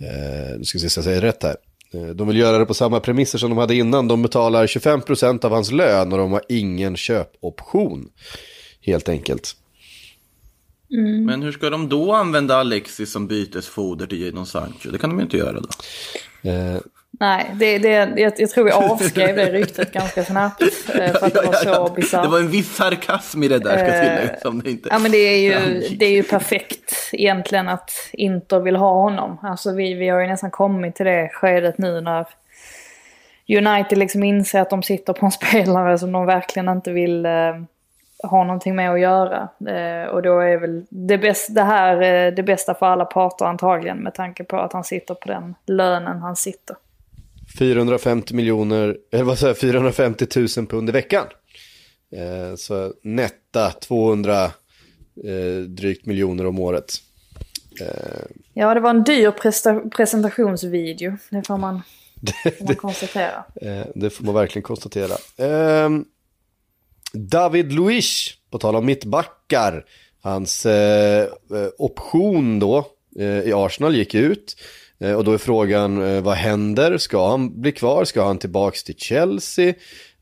[0.00, 1.56] eh, nu ska vi se så jag säger rätt här.
[1.94, 4.08] Eh, De vill göra det på samma premisser som de hade innan.
[4.08, 8.10] De betalar 25% av hans lön och de har ingen köpoption.
[8.80, 9.56] Helt enkelt.
[11.26, 14.90] Men hur ska de då använda Alexis som bytesfoder till Jadon Sancho?
[14.90, 15.68] Det kan de ju inte göra då.
[16.50, 16.80] Eh,
[17.20, 20.62] Nej, det, det, jag, jag tror vi avskrev det ryktet ganska snabbt.
[20.62, 22.22] eh, För att det var så bisarrt.
[22.22, 24.42] Det var en viss sarkasm i det där, ska Eh, tilläggas.
[24.42, 28.60] Som det inte Ja men det är, ju, det är ju perfekt egentligen att Inter
[28.60, 29.38] vill ha honom.
[29.42, 32.26] Alltså vi, vi har ju nästan kommit till det skedet nu när
[33.48, 37.54] United liksom inser att de sitter på en spelare som de verkligen inte vill eh,
[38.22, 39.48] ha någonting med att göra.
[39.68, 43.44] Eh, och då är väl det, bäst, det här eh, det bästa för alla parter
[43.44, 46.76] antagligen med tanke på att han sitter på den lönen han sitter.
[47.58, 51.26] 450 miljoner, eller vad säger jag, 450 000 pund i veckan.
[52.16, 54.50] Eh, så netta 200 eh,
[55.68, 56.94] drygt miljoner om året.
[58.54, 59.30] Ja det var en dyr
[59.90, 61.16] presentationsvideo.
[61.30, 61.82] Det får man,
[62.58, 63.44] får man konstatera.
[63.60, 65.14] Eh, det får man verkligen konstatera.
[65.36, 66.04] Ehm,
[67.12, 69.84] David Luiz, på tal om mittbackar,
[70.22, 72.86] hans eh, eh, option då
[73.18, 74.56] eh, i Arsenal gick ut.
[75.00, 76.98] Eh, och då är frågan, eh, vad händer?
[76.98, 78.04] Ska han bli kvar?
[78.04, 79.74] Ska han tillbaks till Chelsea?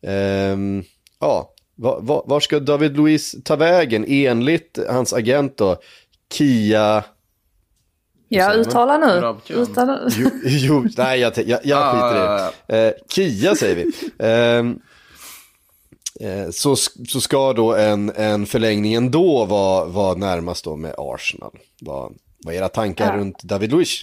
[0.02, 0.84] Ehm,
[1.20, 5.76] ja, va, va, var ska David Luiz ta vägen enligt hans agent då?
[6.32, 7.04] Kia...
[8.30, 9.36] Ja uttala nu.
[9.54, 10.00] Uttala.
[10.16, 12.86] Jo, jo nej jag, jag, jag Ah, skiter i det.
[12.88, 13.92] Eh, Kia säger vi.
[14.26, 14.78] Ehm,
[16.20, 16.76] eh, så,
[17.08, 21.58] så ska då en, en förlängning ändå vara, vara närmast då med Arsenal.
[21.80, 22.12] Vad,
[22.44, 23.20] vad är era tankar Ja.
[23.20, 24.02] runt David Luiz?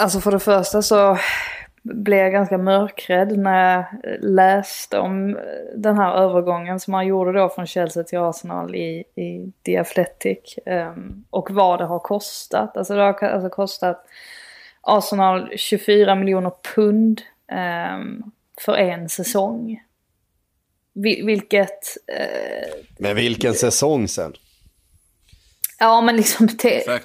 [0.00, 1.18] Alltså för det första så
[1.82, 3.84] blev jag ganska mörkrädd när jag
[4.20, 5.38] läste om
[5.76, 10.58] den här övergången som han gjorde då från Chelsea till Arsenal i, i The Athletic.
[10.66, 12.76] Um, och vad det har kostat.
[12.76, 14.06] Alltså det har alltså kostat
[14.80, 17.22] Arsenal 24 miljoner pund
[17.96, 18.30] um,
[18.64, 19.82] för en säsong.
[20.94, 24.32] Vil- vilket Uh, Men vilken säsong sen.
[25.82, 26.48] Ja men liksom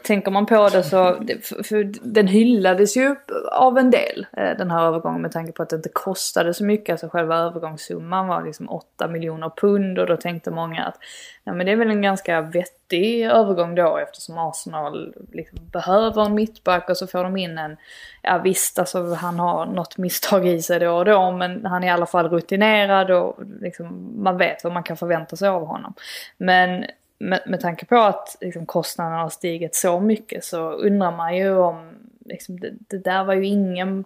[0.04, 1.24] tänker man på det så,
[1.64, 3.16] för den hyllades ju
[3.52, 6.64] av en del eh, den här övergången med tanke på att det inte kostade så
[6.64, 6.94] mycket.
[6.94, 10.98] Alltså själva övergångssumman var liksom 8 miljoner pund och då tänkte många att
[11.44, 16.36] ja, men det är väl en ganska vettig övergång då eftersom Arsenal liksom behöver en
[16.36, 17.78] mittback och så får de in en,
[18.22, 21.88] ja visst alltså han har något misstag i sig då och då men han är
[21.88, 25.94] i alla fall rutinerad och liksom, man vet vad man kan förvänta sig av honom.
[26.38, 26.86] Men
[27.17, 31.58] med, med tanke på att liksom, kostnaderna har stigit så mycket så undrar man ju
[31.58, 34.06] om liksom, det, det där var ju ingen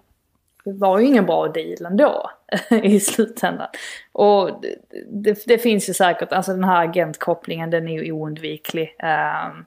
[0.64, 2.32] det var ju ingen bra deal ändå
[2.84, 3.68] i slutändan.
[4.12, 4.76] Och det,
[5.08, 8.96] det, det finns ju säkert, alltså den här agentkopplingen den är ju oundviklig.
[9.00, 9.66] Ehm,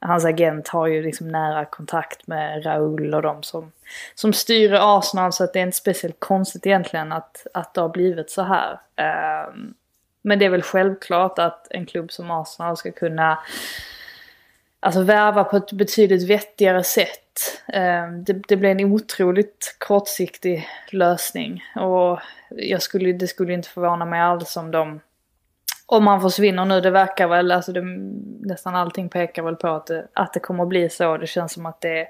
[0.00, 3.72] hans agent har ju liksom nära kontakt med Raul och de som,
[4.14, 7.88] som styr Arsenal så att det är inte speciellt konstigt egentligen att, att det har
[7.88, 8.80] blivit så här.
[8.96, 9.74] Ehm,
[10.24, 13.38] men det är väl självklart att en klubb som Arsenal ska kunna
[14.80, 17.62] alltså värva på ett betydligt vettigare sätt.
[17.68, 21.64] Ehm, det, det blir en otroligt kortsiktig lösning.
[21.76, 25.00] Och jag skulle, det skulle inte förvåna mig alls om de
[25.86, 27.82] om han försvinner nu, det verkar väl, alltså det,
[28.40, 31.16] nästan allting pekar väl på att det, att det kommer att bli så.
[31.16, 32.08] Det känns som att det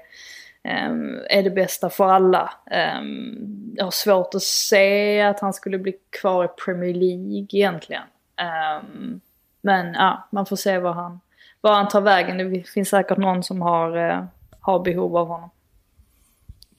[0.65, 2.53] Ehm, är det bästa för alla.
[2.71, 8.03] Ehm, jag har svårt att se att han skulle bli kvar i Premier League egentligen.
[8.35, 9.21] Ehm,
[9.61, 11.19] men ja, man får se var han,
[11.61, 12.37] var han tar vägen.
[12.37, 14.23] Det finns säkert någon som har, eh,
[14.59, 15.49] har behov av honom.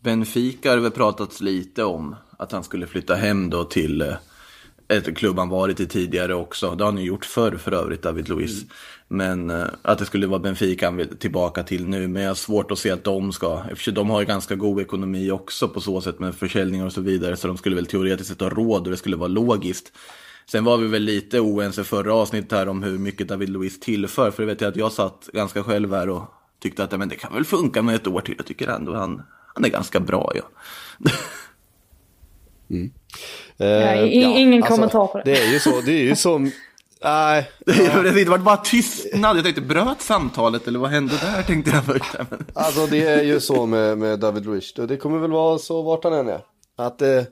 [0.00, 4.14] Benfica har det väl pratats lite om att han skulle flytta hem då till eh,
[4.88, 6.74] ett klubb han varit i tidigare också.
[6.74, 8.64] Det har han ju gjort förr för övrigt, David Luiz.
[9.08, 12.08] Men eh, att det skulle vara Benfica han vill tillbaka till nu.
[12.08, 14.80] Men jag har svårt att se att de ska, eftersom de har ju ganska god
[14.80, 17.36] ekonomi också på så sätt med försäljningar och så vidare.
[17.36, 19.92] Så de skulle väl teoretiskt sett ha råd och det skulle vara logiskt.
[20.50, 24.30] Sen var vi väl lite oense förra avsnittet här om hur mycket David Luiz tillför.
[24.30, 26.22] För det vet jag att jag satt ganska själv här och
[26.62, 28.34] tyckte att men det kan väl funka med ett år till.
[28.36, 29.22] Jag tycker ändå han,
[29.54, 30.32] han är ganska bra.
[30.34, 30.42] Ja.
[32.70, 35.24] Eh, Ja, i- ingen kommentar på det.
[35.24, 36.38] Det är ju så, det är ju så,
[37.04, 37.50] nej.
[38.14, 39.36] Det var bara tystnad.
[39.36, 41.42] Jag tänkte, bröt samtalet eller vad hände där?
[41.42, 42.14] Tänkte jag först.
[42.54, 44.74] Alltså det är ju så med, med David Luiz.
[44.74, 46.40] Det kommer väl vara så vart han än är.
[46.78, 47.26] Att det,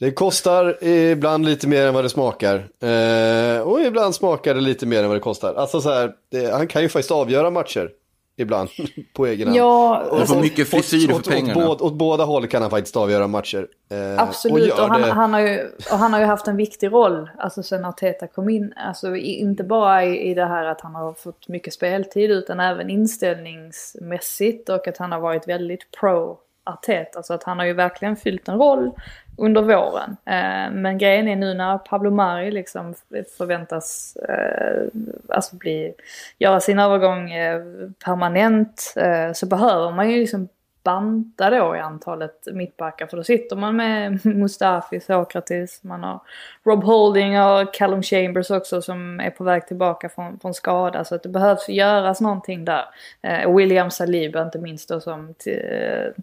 [0.00, 2.54] det kostar ibland lite mer än vad det smakar.
[2.80, 5.54] Eh, och ibland smakar det lite mer än vad det kostar.
[5.54, 7.90] Alltså så här, det, han kan ju faktiskt avgöra matcher.
[8.36, 8.68] Ibland,
[9.14, 9.58] på egen hand.
[9.58, 11.68] Ja, Du får mycket frisyr för åt, pengarna.
[11.68, 13.66] Åt, åt, åt båda håll kan han faktiskt avgöra matcher.
[13.90, 16.92] Eh, Absolut, och, gör han, han, har ju, och han har ju haft en viktig
[16.92, 18.72] roll alltså sen Arteta kom in.
[18.76, 22.60] Alltså i- inte bara i, i det här att han har fått mycket speltid utan
[22.60, 27.12] även inställningsmässigt och att han har varit väldigt pro Arteta.
[27.12, 28.92] Så alltså att han har ju verkligen fyllt en roll
[29.36, 30.16] under våren.
[30.24, 32.94] Eh, men grejen är nu när Pablo Mari liksom
[33.38, 34.88] förväntas eh,
[35.28, 35.94] alltså bli,
[36.38, 37.62] göra sin övergång eh,
[38.04, 40.48] permanent eh, så behöver man ju liksom
[40.84, 43.06] banta då i antalet mittbackar.
[43.06, 46.20] För då sitter man med Mustafi, Sokratis, man har
[46.64, 51.04] Rob Holding och Callum Chambers också som är på väg tillbaka från, från skada.
[51.04, 52.84] Så att det behövs göras någonting där.
[53.22, 56.22] Eh, William Saliba inte minst då som till, eh,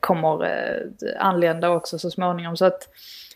[0.00, 2.56] kommer eh, anlända också så småningom.
[2.56, 2.88] Så att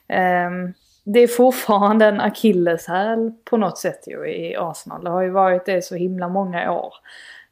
[0.08, 0.72] ehm,
[1.04, 5.04] det är fortfarande en akilleshäl på något sätt ju i Arsenal.
[5.04, 6.94] Det har ju varit det så himla många år.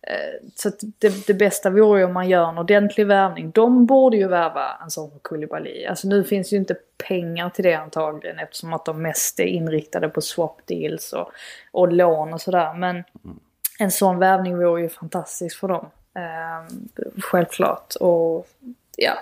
[0.03, 3.51] Eh, Så det, det bästa vore ju om man gör en ordentlig värvning.
[3.51, 5.87] De borde ju värva en sån Koulibaly.
[5.87, 6.77] Alltså nu finns ju inte
[7.09, 11.31] pengar till det antagligen eftersom att de mest är inriktade på swap deals och,
[11.73, 12.75] och lån och sådär.
[12.75, 13.05] Men
[13.79, 15.91] en sån värvning vore ju fantastisk för dem.
[16.17, 16.77] Eh,
[17.19, 17.95] självklart.
[17.95, 18.49] Och
[18.97, 19.19] ja,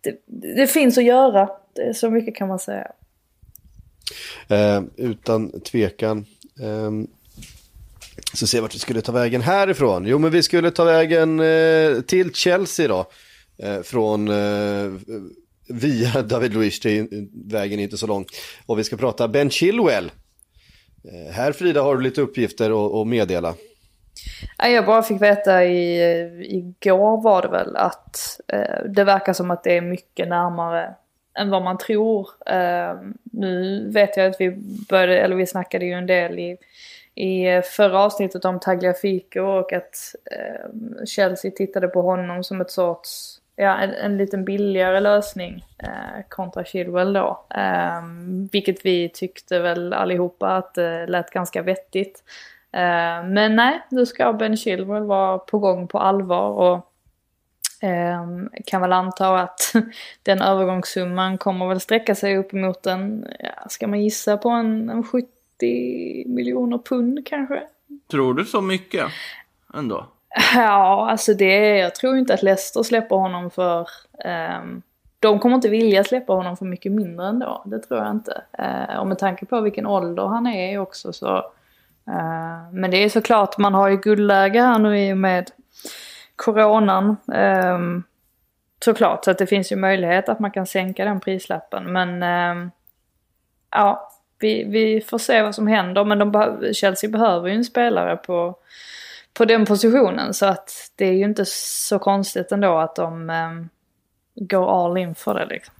[0.00, 0.22] det,
[0.56, 1.50] det finns att göra.
[1.72, 2.92] Det är så mycket kan man säga.
[4.48, 6.26] Eh, utan tvekan.
[6.60, 6.90] Eh,
[8.34, 10.06] så se vart vi skulle ta vägen härifrån.
[10.06, 13.06] Jo men vi skulle ta vägen eh, till Chelsea då.
[13.58, 14.92] Eh, från eh,
[15.68, 17.08] via David Luiz, det är,
[17.50, 18.26] vägen är inte så lång.
[18.66, 20.10] Och vi ska prata Ben Chilwell.
[21.04, 23.54] Eh, här Frida har du lite uppgifter att meddela.
[24.58, 26.02] Jag bara fick veta i,
[26.56, 30.94] igår var det väl att eh, det verkar som att det är mycket närmare
[31.38, 32.28] än vad man tror.
[32.46, 34.56] Eh, nu vet jag att vi
[34.88, 36.56] började, eller vi snackade ju en del i,
[37.14, 43.38] i förra avsnittet om Tagliafico och att eh, Chelsea tittade på honom som ett sorts,
[43.56, 47.44] ja en, en liten billigare lösning eh, kontra Chilwell då.
[47.54, 48.02] Eh,
[48.52, 52.22] vilket vi tyckte väl allihopa att det lät ganska vettigt.
[52.72, 56.92] Eh, men nej, nu ska Ben Chilwell vara på gång på allvar och
[57.80, 59.72] ehm, kan väl anta att
[60.22, 64.90] den övergångssumman kommer väl sträcka sig upp mot en, ja, ska man gissa på en,
[64.90, 65.28] en 70
[66.26, 67.62] miljoner pund kanske?
[68.10, 69.06] Tror du så mycket?
[69.74, 70.06] ändå.
[70.54, 73.88] Ja, alltså det, jag tror inte att Leicester släpper honom för...
[74.24, 74.82] ehm,
[75.20, 77.62] de kommer inte vilja släppa honom för mycket mindre ändå.
[77.66, 78.42] Det tror jag inte.
[78.58, 81.52] Uh, och med tanke på vilken ålder han är också så...
[82.08, 85.50] Eh, men det är såklart, man har ju guldläge här nu i och med
[86.36, 87.16] coronan.
[87.32, 88.02] Ehm,
[88.84, 91.92] såklart, så att det finns ju möjlighet att man kan sänka den prislappen.
[91.92, 92.70] Men ehm,
[93.70, 96.04] ja, vi, vi får se vad som händer.
[96.04, 98.58] Men de Chelsea behöver ju en spelare på
[99.34, 100.34] på den positionen.
[100.34, 103.68] Så att det är ju inte så konstigt ändå att de ehm,
[104.34, 105.74] går all in för det liksom.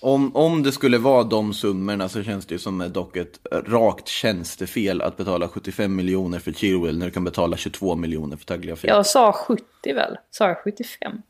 [0.00, 4.08] Om, om det skulle vara de summorna så känns det ju som dock ett rakt
[4.08, 8.94] tjänstefel att betala 75 miljoner för Chilwell när du kan betala 22 miljoner för Tagliafico.
[8.94, 10.16] Jag sa 70 väl?
[10.30, 11.22] Sa jag 75?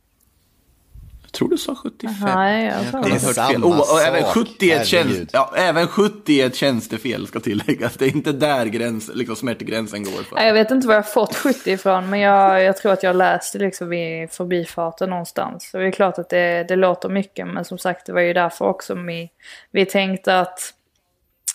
[1.33, 2.15] Jag tror du sa 75.
[2.21, 3.65] Nej, jag Det är hört fel.
[3.65, 4.35] Oh, och även, sak.
[4.35, 5.31] 70 är ett tjänst, Herregud.
[5.33, 7.97] ja, även 70 är ett tjänstefel ska tilläggas.
[7.97, 10.23] Det är inte där gräns, liksom smärtgränsen går.
[10.23, 10.41] För.
[10.47, 13.59] Jag vet inte var jag fått 70 ifrån men jag, jag tror att jag läste
[13.59, 15.71] liksom vid förbifarten någonstans.
[15.71, 18.33] Så det är klart att det, det låter mycket men som sagt det var ju
[18.33, 19.31] därför också vi,
[19.71, 20.61] vi tänkte att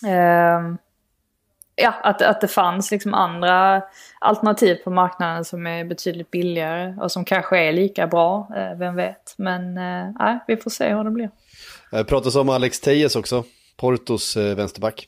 [0.08, 0.78] ehm,
[1.76, 3.82] ja, att, att det fanns liksom andra
[4.20, 8.96] alternativ på marknaden som är betydligt billigare och som kanske är lika bra, eh, vem
[8.96, 9.36] vet.
[9.38, 11.30] Men eh, nej, vi får se hur det blir.
[11.92, 13.44] Det pratas om Alex Tejes också,
[13.78, 15.08] Portos eh, vänsterback.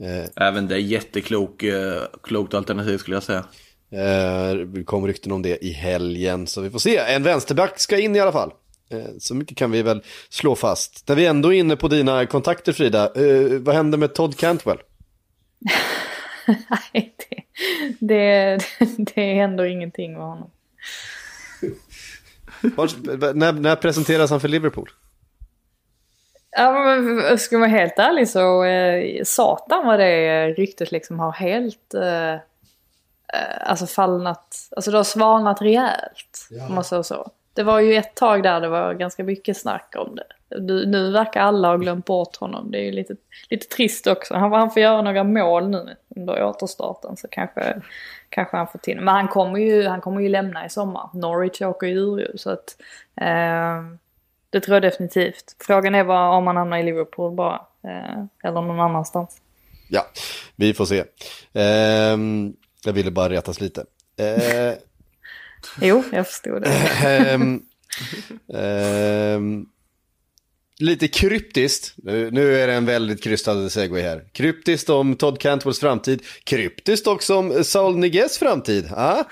[0.00, 3.44] Eh, Även det är jätteklok, eh, klokt alternativ skulle jag säga.
[3.92, 6.96] Eh, Det kom rykten om det i helgen, så vi får se.
[6.96, 8.50] En vänsterback ska in i alla fall.
[8.90, 11.08] Eh, Så mycket kan vi väl slå fast.
[11.08, 14.78] När vi ändå är inne på dina kontakter Frida, eh, vad händer med Todd Cantwell?
[16.46, 17.42] Nej, det,
[17.98, 18.58] det,
[18.98, 20.50] det händer ingenting med honom.
[22.60, 24.90] Var, när, när presenteras han för Liverpool?
[26.50, 31.32] Ja, men ska man vara helt ärlig så eh, satan vad det ryktet liksom har
[31.32, 32.40] helt eh, eh,
[33.60, 36.48] alltså fallnat, alltså det har svalnat rejält.
[36.68, 37.30] Om man säger så.
[37.56, 40.58] Det var ju ett tag där det var ganska mycket snack om det.
[40.60, 42.70] Nu, nu verkar alla ha glömt bort honom.
[42.70, 43.16] Det är ju lite,
[43.50, 44.34] lite trist också.
[44.34, 47.80] Han, han får göra några mål nu under återstarten så kanske,
[48.28, 51.10] kanske han får till Men han kommer ju, han kommer ju lämna i sommar.
[51.12, 52.76] Norwich åker ju ur ju så att
[53.20, 53.82] eh,
[54.50, 55.56] det tror jag definitivt.
[55.60, 57.60] Frågan är vad, om han hamnar i Liverpool bara.
[57.84, 59.40] Eh, eller någon annanstans.
[59.88, 60.06] Ja,
[60.56, 61.04] vi får se.
[61.52, 62.18] Eh,
[62.84, 63.84] jag ville bara retas lite.
[64.16, 64.74] Eh,
[65.80, 66.68] Jo, jag förstod det.
[66.68, 67.60] ehm,
[68.54, 69.66] ehm,
[70.78, 74.24] lite kryptiskt, nu, nu är det en väldigt krystad segway här.
[74.32, 78.92] Kryptiskt om Todd Cantwells framtid, kryptiskt också om Saul Niguez framtid.
[78.92, 79.24] Ah?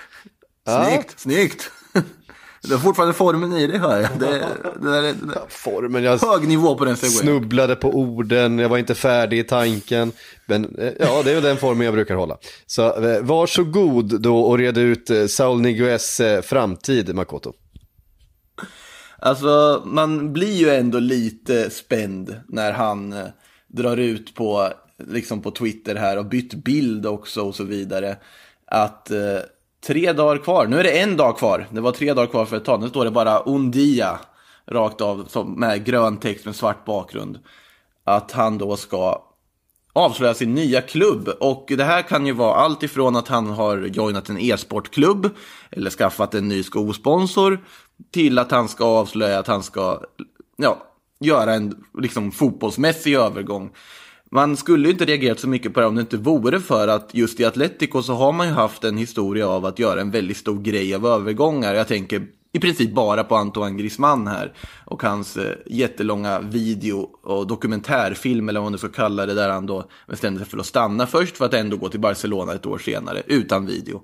[0.67, 1.71] Snyggt, snyggt.
[2.67, 4.09] Du har fortfarande formen i dig hör jag.
[4.19, 4.45] Det,
[4.81, 5.41] det där är, det där.
[5.49, 7.21] Formen, jag Hög nivå på den segwayen.
[7.21, 10.11] snubblade på orden, jag var inte färdig i tanken.
[10.45, 12.37] Men eh, ja, det är den formen jag brukar hålla.
[12.65, 17.53] Så eh, varsågod då och reda ut eh, Saul Niguez framtid, Makoto.
[19.19, 23.15] Alltså, man blir ju ändå lite spänd när han
[23.67, 24.69] drar ut på,
[25.07, 28.17] liksom på Twitter här och bytt bild också och så vidare.
[28.67, 29.11] Att
[29.87, 32.57] tre dagar kvar, nu är det en dag kvar, det var tre dagar kvar för
[32.57, 34.19] ett tag, nu står det bara Undia
[34.67, 37.39] rakt av med grön text med svart bakgrund.
[38.03, 39.21] Att han då ska
[39.93, 41.29] avslöja sin nya klubb.
[41.39, 45.29] Och det här kan ju vara allt ifrån att han har joinat en e-sportklubb
[45.71, 47.59] eller skaffat en ny skosponsor
[48.11, 50.01] till att han ska avslöja att han ska
[50.57, 50.77] ja,
[51.19, 53.71] göra en liksom, fotbollsmässig övergång.
[54.35, 57.09] Man skulle ju inte reagerat så mycket på det om det inte vore för att
[57.13, 60.37] just i Atletico så har man ju haft en historia av att göra en väldigt
[60.37, 61.73] stor grej av övergångar.
[61.73, 64.53] Jag tänker i princip bara på Antoine Griezmann här
[64.85, 69.49] och hans eh, jättelånga video och dokumentärfilm eller vad man nu ska kalla det där
[69.49, 72.65] han då bestämde sig för att stanna först för att ändå gå till Barcelona ett
[72.65, 74.03] år senare utan video.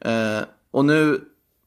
[0.00, 1.20] Eh, och nu,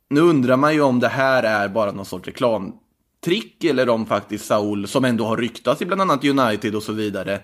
[0.09, 4.45] nu undrar man ju om det här är bara någon sorts reklamtrick eller om faktiskt
[4.45, 7.41] Saul, som ändå har ryktats i bland annat United och så vidare,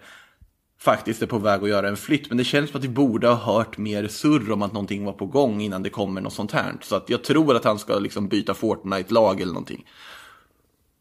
[0.79, 2.29] faktiskt är på väg att göra en flytt.
[2.29, 5.13] Men det känns som att vi borde ha hört mer surr om att någonting var
[5.13, 6.73] på gång innan det kommer något sånt här.
[6.81, 9.85] Så att jag tror att han ska liksom byta Fortnite-lag eller någonting.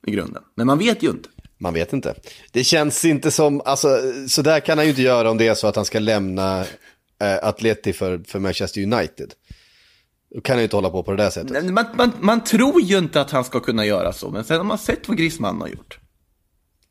[0.07, 0.43] I grunden.
[0.55, 1.29] Men man vet ju inte.
[1.59, 2.15] Man vet inte.
[2.53, 3.89] Det känns inte som, alltså
[4.29, 6.61] så där kan han ju inte göra om det är så att han ska lämna
[7.21, 9.33] eh, Atleti för, för Manchester United.
[10.35, 11.65] Då kan han ju inte hålla på på det där sättet.
[11.65, 14.65] Man, man, man tror ju inte att han ska kunna göra så, men sen har
[14.65, 15.99] man sett vad Griezmann har gjort.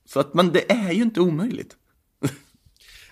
[0.05, 1.75] Så att man, det är ju inte omöjligt.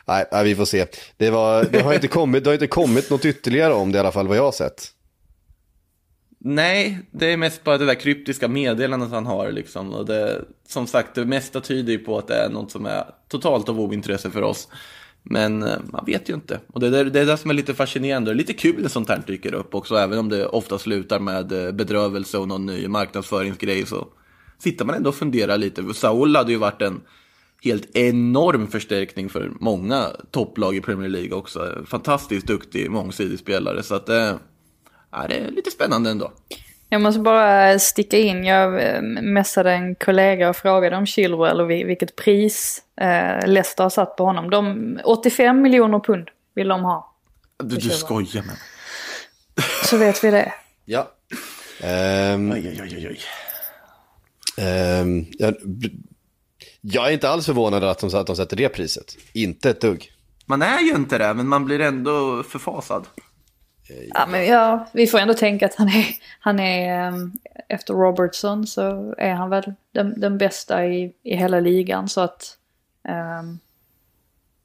[0.07, 0.85] Nej, nej, vi får se.
[1.17, 3.99] Det, var, det, har inte kommit, det har inte kommit något ytterligare om det i
[3.99, 4.91] alla fall vad jag har sett.
[6.43, 9.93] Nej, det är mest bara det där kryptiska meddelandet han har liksom.
[9.93, 13.03] Och det, som sagt, det mesta tyder ju på att det är något som är
[13.27, 14.67] totalt av ointresse för oss.
[15.23, 16.59] Men eh, man vet ju inte.
[16.67, 18.31] Och det är, det är det som är lite fascinerande.
[18.31, 19.95] Det är lite kul när sånt här dyker upp också.
[19.95, 24.07] Även om det ofta slutar med eh, bedrövelse och någon ny marknadsföringsgrej så
[24.59, 25.93] sitter man ändå och funderar lite.
[25.93, 27.01] Saul hade ju varit en
[27.63, 31.83] helt enorm förstärkning för många topplag i Premier League också.
[31.87, 33.83] Fantastiskt duktig, mångsidig spelare.
[33.83, 34.33] Så att eh,
[35.11, 36.31] ja, det är lite spännande ändå.
[36.89, 38.43] Jag måste bara sticka in.
[38.43, 43.83] Jag eh, messade en kollega och frågade om Chilwell och vi- vilket pris eh, Leicester
[43.83, 44.49] har satt på honom.
[44.49, 47.15] De, 85 miljoner pund vill de ha.
[47.63, 48.55] Du, du skojar med.
[49.85, 50.53] Så vet vi det.
[50.85, 51.11] Ja.
[51.83, 53.19] Ehm, Oj, oj, oj, oj.
[54.65, 55.53] ehm, jag,
[56.81, 59.17] jag är inte alls förvånad att de, att de sätter det priset.
[59.33, 60.11] Inte ett dugg.
[60.45, 63.07] Man är ju inte det, men man blir ändå förfasad.
[64.13, 66.05] Ja, men ja, vi får ändå tänka att han är,
[66.39, 67.31] han är ehm,
[67.69, 72.09] efter Robertson så är han väl den, den bästa i, i hela ligan.
[72.09, 72.57] Så att,
[73.07, 73.59] ehm,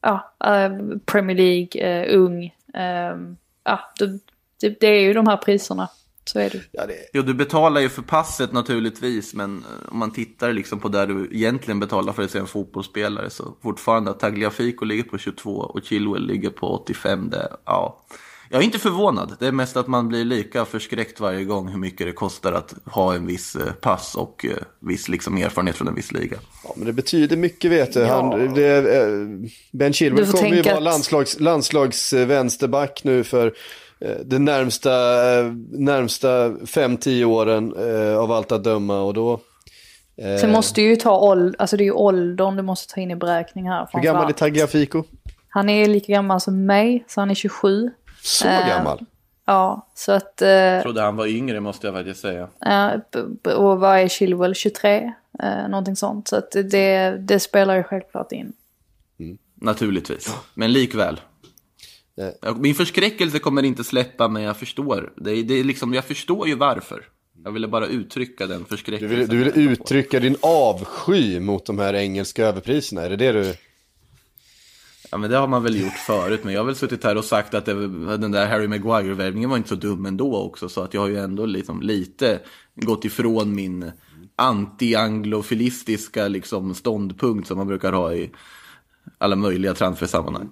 [0.00, 4.18] ja, eh, Premier League, eh, ung, ehm, ja, det,
[4.60, 5.88] det, det är ju de här priserna.
[6.26, 6.60] Så är det.
[6.72, 10.80] Ja, det, Jo, du betalar ju för passet naturligtvis, men eh, om man tittar liksom
[10.80, 15.02] på där du egentligen betalar för att se en fotbollsspelare så fortfarande att Tagliafico ligger
[15.02, 17.30] på 22 och Chilwell ligger på 85.
[17.30, 18.02] Det, ja.
[18.50, 21.78] Jag är inte förvånad, det är mest att man blir lika förskräckt varje gång hur
[21.78, 25.88] mycket det kostar att ha en viss eh, pass och eh, viss liksom erfarenhet från
[25.88, 26.36] en viss liga.
[26.64, 28.04] ja, men det betyder mycket vet du.
[28.04, 29.08] Han, det, eh,
[29.72, 33.54] ben Chilwell kommer ju vara att- landslags, landslags eh, vänsterback nu för
[34.24, 34.90] de närmsta,
[35.40, 39.00] eh, närmsta 5-10 åren eh, av allt att döma.
[39.02, 39.40] Och då,
[40.16, 43.00] eh, Sen måste du ju ta åldern, alltså det är ju åldern du måste ta
[43.00, 43.88] in i beräkning här.
[43.92, 44.32] hur gammal är.
[44.32, 45.02] Tagliafico?
[45.48, 47.90] Han är lika gammal som mig, så han är 27.
[48.22, 49.04] Så Eh, gammal?
[49.46, 50.42] Ja, så att...
[50.42, 52.48] eh, Jag trodde han var yngre måste jag faktiskt säga.
[53.44, 54.54] B- och vad är Chilwell?
[54.54, 55.12] 23?
[55.42, 56.28] Eh, någonting sånt.
[56.28, 58.52] Så att det, det spelar ju självklart in.
[59.60, 61.20] Naturligtvis, men likväl.
[62.16, 62.56] Eh.
[62.56, 65.12] Min förskräckelse kommer inte släppa, men jag förstår.
[65.16, 67.04] Det är, det är liksom, jag förstår ju varför.
[67.44, 69.28] Jag ville bara uttrycka den Du förskräckelsen.
[69.28, 73.54] du vill uttrycka din avsky mot de här engelska överpriserna, är det det du...
[75.10, 77.24] Ja, men det har man väl gjort förut, men jag har väl suttit här och
[77.24, 80.94] sagt att det, den där Harry Maguire-värvningen var inte så dum ändå också, så att
[80.94, 82.40] jag har ju ändå liksom lite
[82.74, 83.92] gått ifrån min
[84.36, 88.30] anti-anglofilistiska liksom ståndpunkt som man brukar ha i
[89.18, 90.50] alla möjliga transfersammanhang.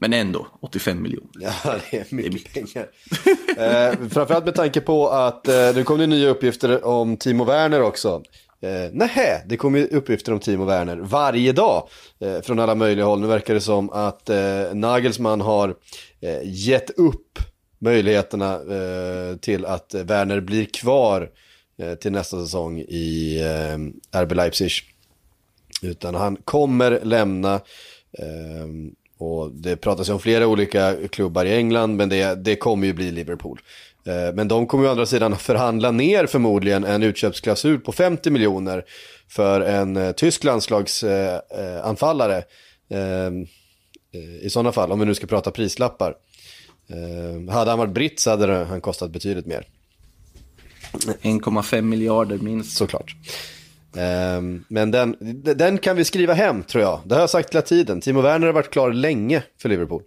[0.00, 1.30] Men ändå, 85 miljoner.
[1.40, 2.88] Ja, det är mycket pengar.
[3.48, 7.82] eh, framförallt med tanke på att eh, det kom ju nya uppgifter om Timo Werner
[7.82, 8.22] också.
[8.60, 11.88] Eh, nähä, det kommer ju uppgifter om Timo Werner varje dag
[12.20, 13.20] eh, från alla möjliga håll.
[13.20, 15.74] Nu verkar det som att eh, Nagelsmann har
[16.20, 17.38] eh, gett upp
[17.78, 21.30] möjligheterna eh, till att eh, Werner blir kvar
[21.82, 23.40] eh, till nästa säsong i
[24.12, 24.72] eh, RB Leipzig.
[25.82, 27.60] Utan han kommer lämna.
[29.20, 32.86] Ehm, och det pratas ju om flera olika klubbar i England, men det, det kommer
[32.86, 33.60] ju bli Liverpool.
[34.06, 38.30] Eh, men de kommer ju å andra sidan förhandla ner förmodligen en utköpsklausul på 50
[38.30, 38.84] miljoner
[39.28, 42.36] för en eh, tysk landslagsanfallare.
[42.36, 42.44] Eh.
[42.98, 43.46] Ehm,
[44.12, 46.14] eh, I sådana fall, om vi nu ska prata prislappar.
[46.88, 49.66] Eh, hade han varit britt så hade han kostat betydligt mer.
[51.22, 52.76] 1,5 miljarder minst.
[52.76, 53.16] Såklart.
[53.96, 55.16] Ehm, men den,
[55.56, 57.00] den kan vi skriva hem tror jag.
[57.04, 58.00] Det har jag sagt hela tiden.
[58.00, 60.02] Timo Werner har varit klar länge för Liverpool.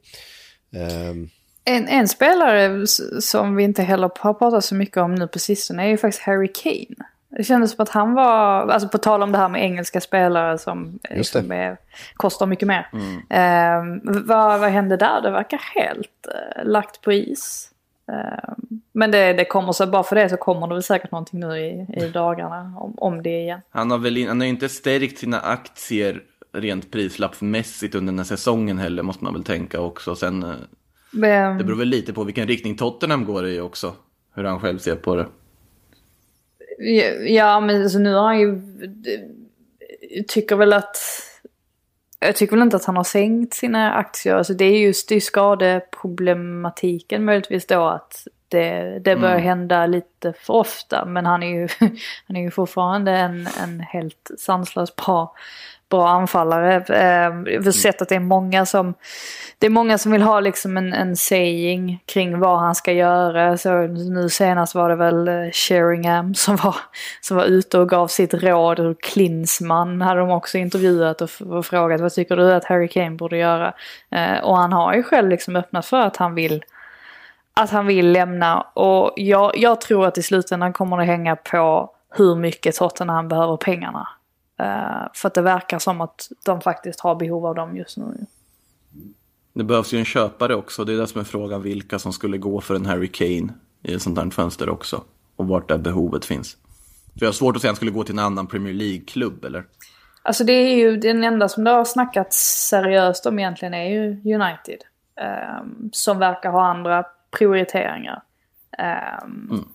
[0.75, 1.29] Ehm,
[1.63, 2.87] En, en spelare
[3.21, 6.23] som vi inte heller har pratat så mycket om nu på sistone är ju faktiskt
[6.23, 7.07] Harry Kane.
[7.37, 10.57] Det kändes som att han var, alltså på tal om det här med engelska spelare
[10.57, 11.41] som, Just det.
[11.41, 11.77] som är,
[12.13, 12.87] kostar mycket mer.
[13.29, 15.21] Ehm, vad, vad hände där?
[15.21, 17.70] Det verkar helt eh, lagt på is.
[18.11, 21.39] Ehm, men det, det kommer så, bara för det så kommer det väl säkert någonting
[21.39, 23.61] nu i, i dagarna om, om det igen.
[23.69, 26.21] Han har väl han har inte stärkt sina aktier
[26.53, 30.15] rent prislappsmässigt under den här säsongen heller, måste man väl tänka också.
[30.15, 30.55] Sen, eh,
[31.11, 33.93] Men, det beror väl lite på vilken riktning Tottenham går i också.
[34.35, 35.27] Hur han själv ser på det.
[37.27, 38.61] Ja, men alltså nu har han ju...
[40.27, 40.97] Tycker väl att...
[42.25, 44.35] Jag tycker väl inte att han har sänkt sina aktier.
[44.35, 50.33] Alltså det är just det är skadeproblematiken möjligtvis då att det, det börjar hända lite
[50.33, 51.05] för ofta.
[51.05, 51.67] Men han är ju,
[52.27, 55.35] han är ju fortfarande en, en helt sanslös bra,
[55.91, 56.75] bra anfallare.
[56.75, 58.93] Ehm, vi Jag har sett att det är många som
[59.59, 63.57] det är många som vill ha liksom en, en saying kring vad han ska göra.
[63.57, 66.75] Så nu senast var det väl eh, Sheringham som var,
[67.21, 68.79] som var ute och gav sitt råd.
[68.79, 73.11] Och Klinsman hade de också intervjuat och, och frågat vad tycker du att Harry Kane
[73.11, 73.73] borde göra?
[74.11, 76.63] Ehm, och han har ju själv liksom öppnat för att han vill
[77.53, 78.61] att han vill lämna.
[78.61, 83.57] Och jag, jag tror att i slutändan kommer det hänga på hur mycket Tottenham behöver
[83.57, 84.07] pengarna.
[84.61, 88.25] Eh, för att det verkar som att de faktiskt har behov av dem just nu.
[89.53, 90.83] Det behövs ju en köpare också.
[90.85, 93.53] Det är det som är frågan vilka som skulle gå för en Harry Kane
[93.83, 95.03] i ett sånt här fönster också.
[95.35, 96.57] Och vart där behovet finns.
[97.13, 99.45] För jag har svårt att säga att han skulle gå till en annan Premier League-klubb
[99.45, 99.65] eller?
[100.23, 104.35] Alltså det är ju den enda som det har snackats seriöst om egentligen är ju
[104.35, 104.79] United.
[105.15, 107.05] ehm, som verkar ha andra
[107.37, 108.23] prioriteringar.
[108.77, 109.65] Ehm,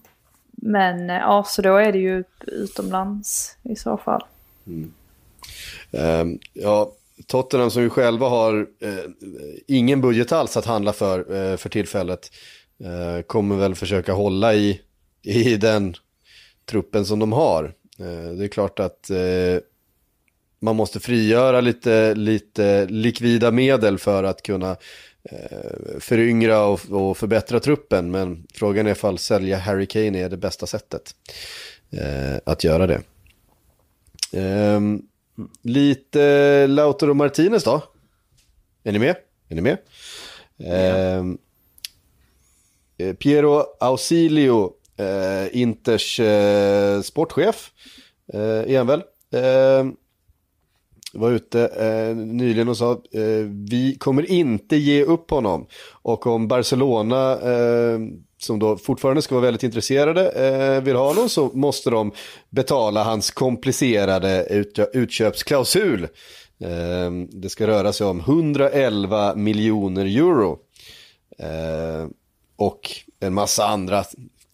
[0.53, 4.25] Men eh, ja, så då är det ju utomlands i så fall.
[5.93, 6.93] Ehm, ja,
[7.27, 9.05] Tottenham som ju själva har eh,
[9.67, 12.31] ingen budget alls att handla för eh, för tillfället.
[12.85, 14.81] Eh, kommer väl försöka hålla i,
[15.23, 15.95] i den
[16.67, 17.65] truppen som de har.
[17.99, 19.59] Eh, det är klart att eh,
[20.61, 24.77] man måste frigöra lite, lite likvida medel för att kunna
[25.31, 28.11] eh, föryngra och, och förbättra truppen.
[28.11, 31.15] Men frågan är ifall sälja Harry Kane är det bästa sättet
[32.45, 33.03] att göra det.
[34.33, 35.03] Um,
[35.63, 37.83] lite Lautaro Martinez då?
[38.85, 39.17] Är ni med?
[39.49, 39.79] Är ni med?
[40.57, 41.17] Ja.
[41.19, 41.39] Um,
[43.19, 47.71] Piero Ausilio, eh, Inters eh, sportchef,
[48.33, 49.03] eh, är han väl?
[49.33, 49.97] Ehm,
[51.13, 55.67] var ute eh, nyligen och sa eh, vi kommer inte ge upp honom.
[55.93, 57.99] Och om Barcelona, eh,
[58.39, 62.13] som då fortfarande ska vara väldigt intresserade, eh, vill ha honom så måste de
[62.51, 66.03] betala hans komplicerade ut, utköpsklausul.
[66.61, 70.59] Eh, det ska röra sig om 111 miljoner euro.
[71.39, 72.09] Eh,
[72.57, 74.05] och en massa andra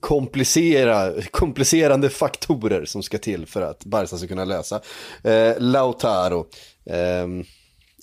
[0.00, 4.80] komplicera, komplicerande faktorer som ska till för att Barca ska kunna lösa.
[5.24, 6.46] Eh, Lautaro.
[6.84, 7.26] Eh,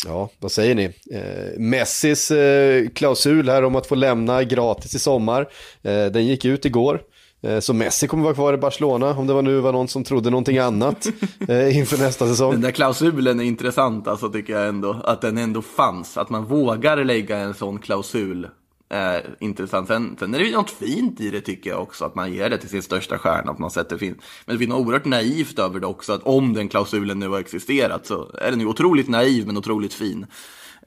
[0.05, 0.83] Ja, vad säger ni?
[1.11, 5.41] Eh, Messis eh, klausul här om att få lämna gratis i sommar.
[5.81, 7.01] Eh, den gick ut igår.
[7.41, 10.03] Eh, Så Messi kommer vara kvar i Barcelona om det var nu var någon som
[10.03, 11.07] trodde någonting annat
[11.47, 12.51] eh, inför nästa säsong.
[12.51, 15.01] Den där klausulen är intressant alltså tycker jag ändå.
[15.03, 16.17] Att den ändå fanns.
[16.17, 18.47] Att man vågar lägga en sån klausul
[18.89, 19.87] är intressant.
[19.87, 22.05] Sen, sen är det ju något fint i det tycker jag också.
[22.05, 23.51] Att man ger det till sin största stjärna.
[23.51, 24.21] Att man sätter fin.
[24.45, 26.13] Men det finns något oerhört naivt över det också.
[26.13, 29.93] Att om den klausulen nu har existerat så är den ju otroligt naiv men otroligt
[29.93, 30.25] fin.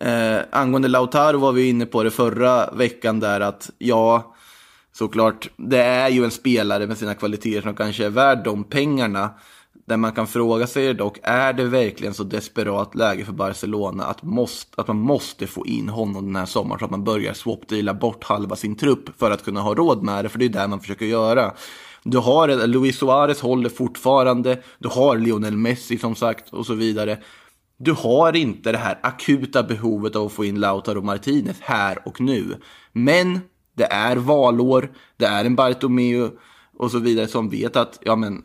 [0.00, 4.34] Eh, angående Lautaro var vi inne på det förra veckan där att ja,
[4.92, 9.30] såklart, det är ju en spelare med sina kvaliteter som kanske är värd de pengarna.
[9.85, 14.22] Där man kan fråga sig dock, är det verkligen så desperat läge för Barcelona att,
[14.22, 17.95] måste, att man måste få in honom den här sommaren så att man börjar swapdeala
[17.95, 20.68] bort halva sin trupp för att kunna ha råd med det, för det är det
[20.68, 21.53] man försöker göra.
[22.05, 27.18] Du har Luis Suarez håller fortfarande, du har Lionel Messi som sagt och så vidare.
[27.76, 32.20] Du har inte det här akuta behovet av att få in Lautaro Martinez här och
[32.20, 32.57] nu.
[32.93, 33.41] Men
[33.76, 36.30] det är valår, det är en Bartomeu
[36.78, 38.43] och så vidare som vet att, ja men,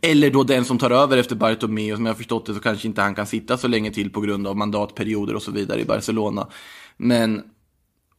[0.00, 2.88] eller då den som tar över efter Bartomeu, som jag har förstått det så kanske
[2.88, 5.84] inte han kan sitta så länge till på grund av mandatperioder och så vidare i
[5.84, 6.48] Barcelona.
[6.96, 7.42] Men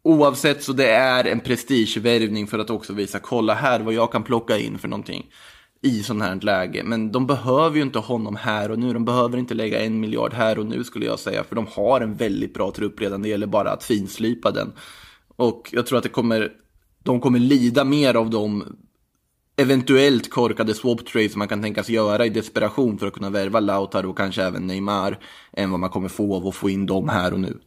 [0.03, 4.23] oavsett så det är en prestigevärvning för att också visa, kolla här vad jag kan
[4.23, 5.26] plocka in för någonting
[5.82, 6.84] i sån här läge.
[6.84, 8.93] Men de behöver ju inte honom här och nu.
[8.93, 11.43] De behöver inte lägga en miljard här och nu skulle jag säga.
[11.43, 13.21] För de har en väldigt bra trupp redan.
[13.21, 14.73] Det gäller bara att finslipa den.
[15.36, 16.51] Och jag tror att det kommer,
[17.03, 18.78] de kommer lida mer av de
[19.55, 24.09] eventuellt korkade swap trades man kan tänkas göra i desperation för att kunna värva Lautaro
[24.09, 25.19] och kanske även Neymar.
[25.53, 27.57] Än vad man kommer få av att få in dem här och nu.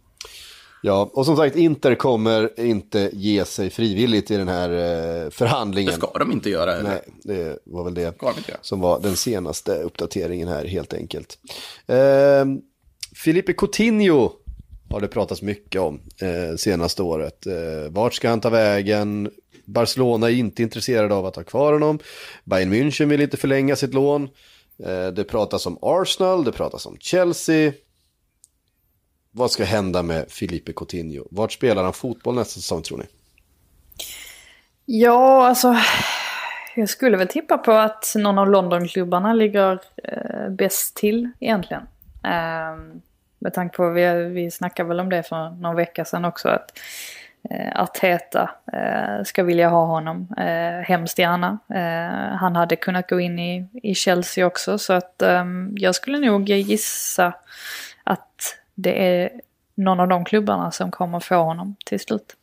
[0.82, 5.90] Ja, och som sagt, Inter kommer inte ge sig frivilligt i den här eh, förhandlingen.
[5.90, 6.90] Det ska de inte göra heller.
[6.90, 8.14] Nej, det var väl det
[8.60, 11.38] som var den senaste uppdateringen här helt enkelt.
[11.86, 12.44] Eh,
[13.14, 14.32] Filipe Coutinho
[14.90, 17.46] har det pratats mycket om eh, senaste året.
[17.46, 19.30] Eh, vart ska han ta vägen?
[19.68, 21.98] Barcelona är inte intresserade av att ha kvar honom.
[22.44, 24.28] Bayern München vill inte förlänga sitt lån.
[24.84, 27.72] Eh, det pratas om Arsenal, det pratas om Chelsea.
[29.30, 31.28] Vad ska hända med Filipe Coutinho?
[31.30, 33.04] Vart spelar han fotboll nästa säsong tror ni?
[34.84, 35.76] Ja, alltså.
[36.76, 41.82] Jag skulle väl tippa på att någon av Londonklubbarna ligger eh, bäst till egentligen.
[42.24, 42.98] Eh,
[43.38, 46.70] med tanke på, vi, vi snackade väl om det för någon vecka sedan också, att
[46.70, 47.17] eh,
[47.74, 51.58] Arteta eh, ska vilja ha honom eh, hemskt gärna.
[51.74, 55.44] Eh, han hade kunnat gå in i, i Chelsea också, så att eh,
[55.76, 57.32] jag skulle nog gissa
[58.04, 59.30] att det är
[59.74, 62.36] någon av de klubbarna som kommer få honom till slut.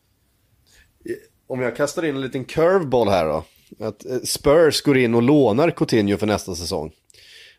[1.48, 3.44] Om jag kastar in en liten curveball här då.
[3.80, 6.92] Att eh, Spurs går in och lånar Coutinho för nästa säsong.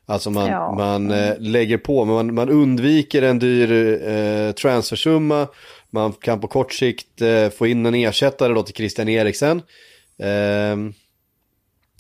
[0.07, 0.73] Alltså man, Ja.
[0.73, 3.73] man eh, lägger på, men man, man undviker en dyr
[4.09, 5.49] eh, transfersumma.
[5.97, 9.63] Man kan på kort sikt eh, få in en ersättare då till Christian Eriksen.
[10.19, 10.77] Eh,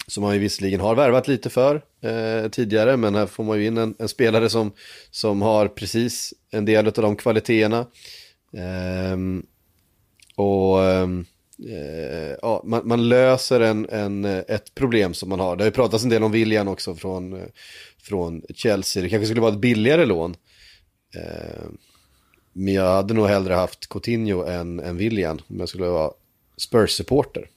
[0.06, 3.66] som man ju visserligen har värvat lite för eh, tidigare, men här får man ju
[3.66, 4.72] in en, en spelare som,
[5.10, 7.86] som har precis en del av de kvaliteterna.
[8.56, 9.46] Ehm,
[10.36, 11.24] och ehm,
[11.68, 15.56] eh, ja, man, man löser en, en, ett problem som man har.
[15.56, 17.46] Det har ju pratats en del om William också från, eh,
[18.02, 19.02] från Chelsea.
[19.02, 20.34] Det kanske skulle vara ett billigare lån.
[21.16, 21.76] Ehm,
[22.58, 26.10] men jag hade nog hellre haft Coutinho än, än William om jag skulle vara
[26.56, 27.48] Spurs-supporter.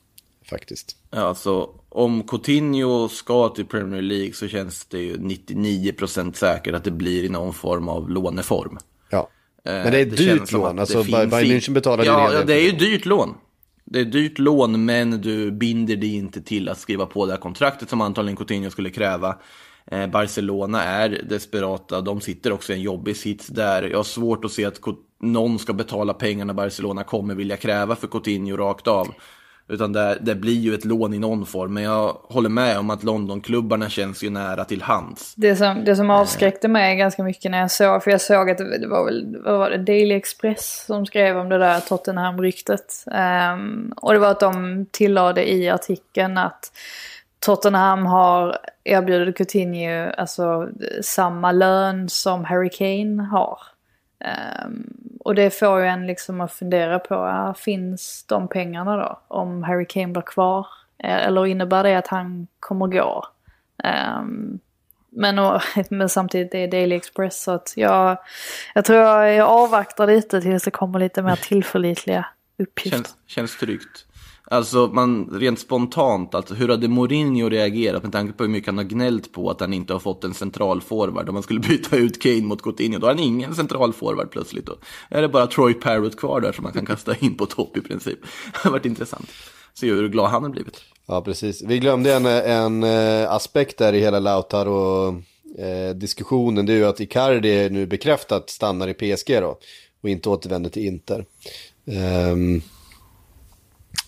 [0.49, 0.95] Faktiskt.
[1.11, 6.83] Ja, alltså, om Coutinho ska till Premier League så känns det ju 99% säkert att
[6.83, 8.77] det blir i någon form av låneform.
[9.09, 9.29] Ja.
[9.65, 10.75] Eh, Men det är ett dyrt känns som lån.
[10.75, 12.77] det Alltså, Bayern München betalar ju ja, redan Ja, det är ju det.
[12.77, 13.33] dyrt lån.
[13.85, 17.31] Det är ett dyrt lån, men du binder dig inte till att skriva på det
[17.31, 19.35] här kontraktet som antagligen Coutinho skulle kräva.
[19.91, 23.83] Eh, Barcelona är desperata, de sitter också i en jobbig sits där.
[23.83, 24.79] Jag har svårt att se att
[25.21, 29.07] någon ska betala pengarna Barcelona kommer vilja kräva för Coutinho rakt av.
[29.71, 32.89] Utan det, det blir ju ett lån i någon form, men jag håller med om
[32.89, 35.33] att Londonklubbarna känns ju nära till hands.
[35.35, 38.57] Det som, det som avskräckte mig ganska mycket när jag såg, för jag såg att
[38.57, 43.05] det, var väl vad var det, Daily Express som skrev om det där Tottenham-ryktet.
[43.11, 46.71] Ehm, och det var att de tillade i artikeln att
[47.39, 50.69] Tottenham har erbjudit Coutinho alltså,
[51.01, 53.59] samma lön som Harry Kane har.
[54.65, 59.19] Um, och det får ju en liksom att fundera på, ja, finns de pengarna då?
[59.27, 60.67] Om Harry Kane blir kvar?
[60.97, 63.25] Eh, eller innebär det att han kommer gå?
[63.83, 64.59] Um,
[65.09, 68.17] men, och, men samtidigt det är Daily Express så att jag,
[68.73, 72.25] jag tror jag, jag avvaktar lite tills det kommer lite mer tillförlitliga
[72.57, 72.97] uppgifter.
[72.97, 74.05] Känns, känns tryggt.
[74.51, 78.77] Alltså man, rent spontant, alltså, hur hade Mourinho reagerat med tanke på hur mycket han
[78.77, 81.29] har gnällt på att han inte har fått en centralforward?
[81.29, 84.65] Om man skulle byta ut Kane mot Coutinho, då har han ingen centralforward plötsligt.
[84.65, 84.75] Då
[85.09, 87.81] är det bara Troy Parrott kvar där som man kan kasta in på topp i
[87.81, 88.19] princip.
[88.53, 89.29] Det har varit intressant.
[89.73, 90.81] Se hur glad han har blivit.
[91.07, 91.61] Ja, precis.
[91.61, 96.57] Vi glömde en, en eh, aspekt där i hela Lautaro-diskussionen.
[96.57, 99.57] Eh, det är ju att Icardi nu bekräftat stannar i PSG då.
[100.03, 101.25] Och inte återvänder till Inter.
[101.87, 102.61] Ehm,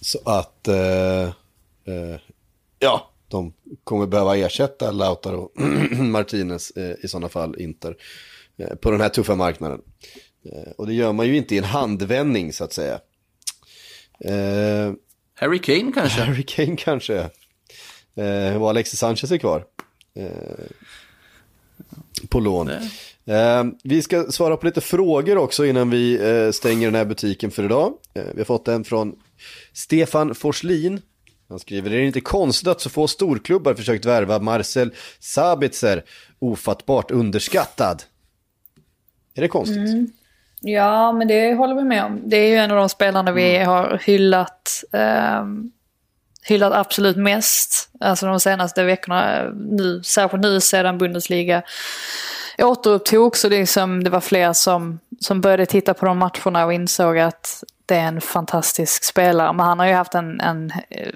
[0.01, 1.23] så att, eh,
[1.85, 2.19] eh,
[2.79, 5.51] ja, de kommer behöva ersätta Lautaro
[5.91, 7.97] Martinez eh, i sådana fall Inter.
[8.57, 9.81] Eh, på den här tuffa marknaden.
[10.45, 12.99] Eh, och det gör man ju inte i en handvändning så att säga.
[14.19, 14.93] Eh,
[15.33, 16.21] Harry Kane kanske?
[16.23, 17.29] Harry Kane kanske.
[18.15, 19.65] Eh, och Alexis Sanchez är kvar.
[22.29, 22.69] På lån.
[23.25, 27.51] Eh, vi ska svara på lite frågor också innan vi eh, stänger den här butiken
[27.51, 27.93] för idag.
[28.13, 29.15] Eh, vi har fått en från
[29.73, 31.01] Stefan Forslin.
[31.49, 36.03] Han skriver, är det inte konstigt att så få storklubbar försökt värva Marcel Sabitzer
[36.39, 38.03] ofattbart underskattad?
[39.35, 40.11] Är det konstigt?
[40.61, 42.21] Ja, men det håller vi med om.
[42.25, 45.71] Det är ju en av de spelarna vi har hyllat, ehm,
[46.43, 47.89] hyllat absolut mest.
[47.99, 51.63] Alltså de senaste veckorna, nu, särskilt nu sedan Bundesliga
[52.63, 57.19] återupptogs och liksom det var fler som, som började titta på de matcherna och insåg
[57.19, 59.53] att det är en fantastisk spelare.
[59.53, 61.13] Men han har ju haft en, en eh,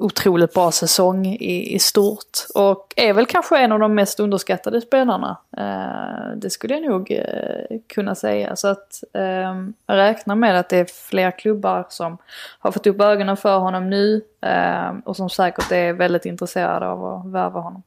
[0.00, 2.38] otroligt bra säsong i, i stort.
[2.54, 5.36] Och är väl kanske en av de mest underskattade spelarna.
[5.56, 8.56] Eh, det skulle jag nog eh, kunna säga.
[8.56, 9.54] Så att eh,
[9.86, 12.18] jag räknar med att det är fler klubbar som
[12.58, 14.22] har fått upp ögonen för honom nu.
[14.40, 17.82] Eh, och som säkert är väldigt intresserade av att värva honom.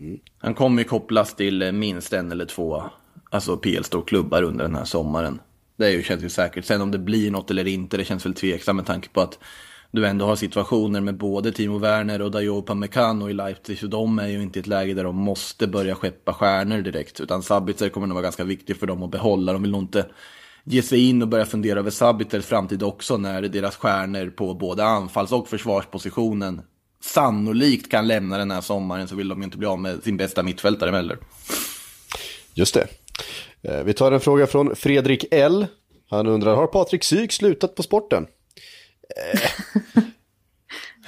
[0.00, 0.18] Mm.
[0.38, 2.84] Han kommer ju kopplas till eh, minst en eller två
[3.30, 5.40] alltså PL-storklubbar under den här sommaren.
[5.76, 6.64] Det är ju, känns ju säkert.
[6.64, 9.38] Sen om det blir något eller inte, det känns väl tveksamt med tanke på att
[9.90, 13.78] du ändå har situationer med både Timo Werner och Dayo Pamecano i Leipzig.
[13.78, 17.20] Så de är ju inte i ett läge där de måste börja skeppa stjärnor direkt.
[17.20, 19.52] Utan Sabitzer kommer nog vara ganska viktig för dem att behålla.
[19.52, 20.06] De vill nog inte
[20.64, 24.84] ge sig in och börja fundera över Sabitzers framtid också när deras stjärnor på både
[24.84, 26.62] anfalls och försvarspositionen
[27.04, 30.16] sannolikt kan lämna den här sommaren så vill de ju inte bli av med sin
[30.16, 31.18] bästa mittfältare heller.
[32.54, 32.86] Just det.
[33.62, 35.66] Eh, Vi tar en fråga från Fredrik L.
[36.10, 38.26] Han undrar, har Patrik Syk slutat på sporten?
[39.16, 39.40] Eh.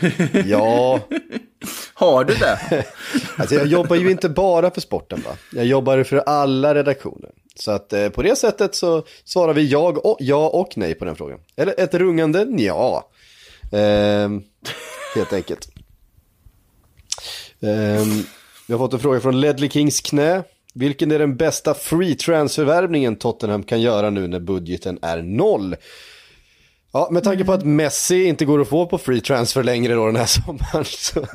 [0.46, 1.00] ja,
[1.94, 2.58] Har du det?
[3.36, 5.36] alltså jag jobbar ju inte bara för sporten va.
[5.52, 7.30] Jag jobbar för alla redaktioner.
[7.56, 11.04] Så att eh, på det sättet så svarar vi jag och, ja och nej på
[11.04, 11.40] den frågan.
[11.56, 13.10] Eller ett rungande ja.
[13.72, 14.42] Ehm,
[15.14, 15.68] helt enkelt.
[17.62, 18.22] Ehm,
[18.66, 20.42] vi har fått en fråga från Ledley Kings knä.
[20.74, 25.76] Vilken är den bästa free transfer-värvningen Tottenham kan göra nu när budgeten är noll?
[26.92, 30.06] Ja, med tanke på att Messi inte går att få på free transfer längre då
[30.06, 30.84] den här sommaren.
[30.84, 31.26] Så,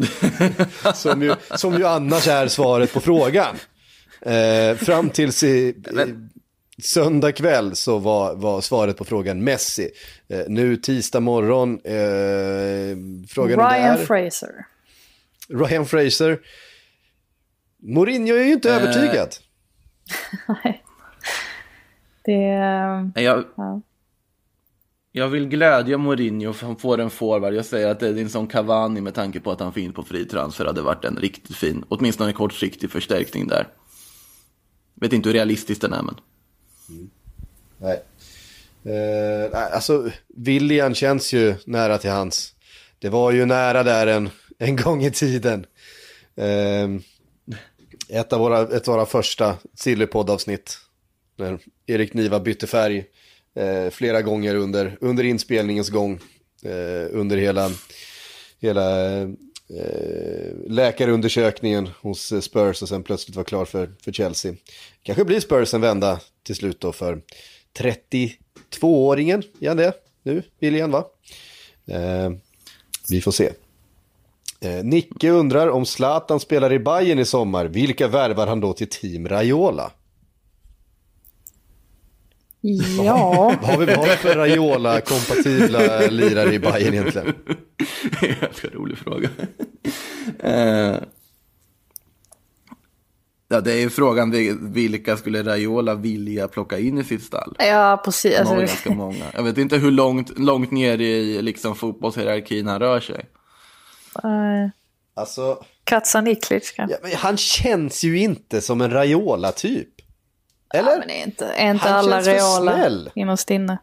[1.09, 3.55] som, ju, som ju annars är svaret på frågan.
[4.21, 5.73] Eh, fram tills i, i,
[6.81, 9.89] söndag kväll så var, var svaret på frågan Messi.
[10.29, 12.97] Eh, nu tisdag morgon, eh,
[13.27, 14.05] frågan Ryan är...
[14.05, 14.65] Fraser.
[15.49, 16.39] Ryan Fraser.
[17.77, 19.35] Mourinho är ju inte övertygad.
[22.25, 23.11] Det är...
[23.15, 23.81] Jag, Ja.
[25.17, 27.53] Jag vill glädja Mourinho för han får en forward.
[27.53, 30.81] Jag säger att Edinson Cavani med tanke på att han finns på fri transfer hade
[30.81, 33.67] varit en riktigt fin, åtminstone en kortsiktig förstärkning där.
[34.93, 36.15] Vet inte hur realistiskt den är men.
[37.77, 38.03] Nej.
[38.83, 42.55] Eh, nej, alltså, William känns ju nära till hans.
[42.99, 44.29] Det var ju nära där en,
[44.59, 45.65] en gång i tiden.
[46.35, 46.89] Eh,
[48.09, 50.77] ett, av våra, ett av våra första Sillypodd-avsnitt.
[51.37, 53.05] När Erik Niva bytte färg
[53.55, 56.19] eh, flera gånger under, under inspelningens gång.
[56.63, 57.71] Eh, under hela,
[58.59, 59.27] hela eh,
[60.67, 64.53] läkarundersökningen hos Spurs och sen plötsligt var klar för, för Chelsea.
[65.03, 67.21] Kanske blir Spurs en vända till slut då för
[67.79, 69.93] 32-åringen, är han det
[70.23, 71.05] nu, William va?
[71.87, 72.31] Eh,
[73.09, 73.51] vi får se.
[74.61, 78.89] Eh, Nicke undrar om Zlatan spelar i Bayern i sommar, vilka värvar han då till
[78.89, 79.91] Team Raiola?
[83.03, 87.33] Ja, Vad har vi, vad för Raiola-kompatibla lirare i Bayern egentligen?
[88.21, 89.29] Det är en ganska rolig fråga.
[90.39, 90.95] Eh,
[93.47, 97.55] ja, det är ju frågan vil- vilka skulle Raiola vilja plocka in i sitt stall?
[97.59, 98.37] ja precis.
[98.37, 99.25] Han har Alltså, ganska många.
[99.33, 103.25] Jag vet inte hur långt, långt ner i liksom, fotbollshierarkin han rör sig.
[104.23, 104.69] Eh,
[105.17, 106.97] Alltså, Katsa Niklic kanske.
[107.03, 109.89] ja, han känns ju inte som en Raiola-typ.
[110.73, 110.91] Eller?
[110.91, 113.09] Ja, men är inte, är inte Han alla för snäll.
[113.15, 113.77] innerst inne?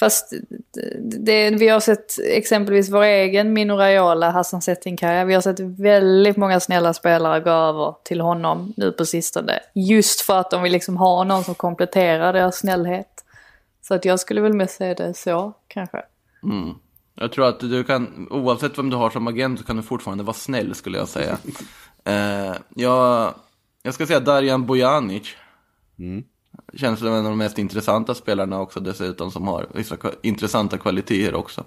[0.00, 0.32] Fast
[0.72, 5.24] det, det, vi har sett exempelvis vår egen Mino Raiola, Hassan Settinkaya.
[5.24, 9.60] Vi har sett väldigt många snälla spelare gå över till honom nu på sistone.
[9.74, 13.24] Just för att de vill liksom ha någon som kompletterar deras snällhet.
[13.82, 16.02] Så att jag skulle väl med säga det så, kanske.
[17.16, 20.24] Jag tror att du kan, oavsett vem du har som agent, så kan du fortfarande
[20.24, 21.38] vara snäll skulle jag säga.
[22.04, 23.34] eh, jag,
[23.82, 25.34] jag ska säga Darjan Bojanic.
[26.74, 31.34] Känns som en av de mest intressanta spelarna också dessutom, som har vissa intressanta kvaliteter
[31.34, 31.64] också.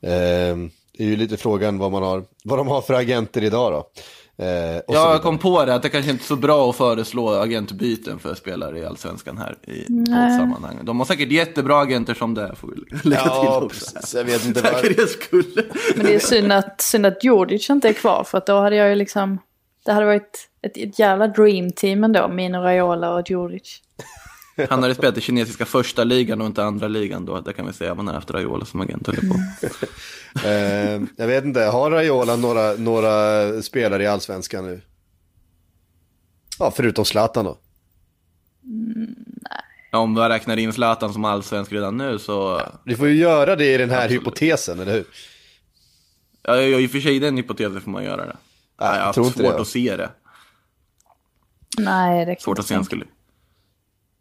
[0.00, 3.72] Ehm, det är ju lite frågan vad, man har, vad de har för agenter idag
[3.72, 3.90] då.
[4.38, 4.46] Eh,
[4.88, 8.18] Ja, jag kom på det, att det kanske inte är så bra att föreslå agentbyten
[8.18, 10.78] för spelare i Allsvenskan här i poddsammanhang.
[10.82, 12.74] De har säkert jättebra agenter som det får vi
[13.08, 13.68] lägga till Ja, också.
[13.94, 14.14] precis.
[14.14, 15.70] Jag vet inte skull.
[15.96, 18.76] Men det är synd att, synd att Djurdjic inte är kvar för att då hade
[18.76, 19.38] jag ju liksom...
[19.84, 23.82] Det hade varit ett, ett jävla dream team ändå, Mino Raiola och Djurdjic.
[24.70, 27.72] Han hade spelat i kinesiska första ligan och inte andra ligan då, det kan vi
[27.72, 29.06] säga, man har haft Raiola som agent.
[29.06, 29.34] höll på.
[30.44, 34.80] Eh, jag vet inte, har Raiola några, några spelare i allsvenskan nu?
[36.58, 37.58] Ja, förutom Zlatan då.
[39.92, 43.56] Ja, Om vi räknar in Zlatan som allsvensk redan nu så, Vi får ju göra
[43.56, 45.04] det i den här hypotesen, eller hur?
[46.42, 48.36] ja, ja, i och för sig den hypotesen får man göra det.
[48.78, 49.62] Ja, Ja, jag jag har tror haft inte svårt det.
[49.62, 50.10] att se det.
[51.78, 52.86] Nej, det kan Svårt att se en tänka.
[52.86, 53.04] skulle...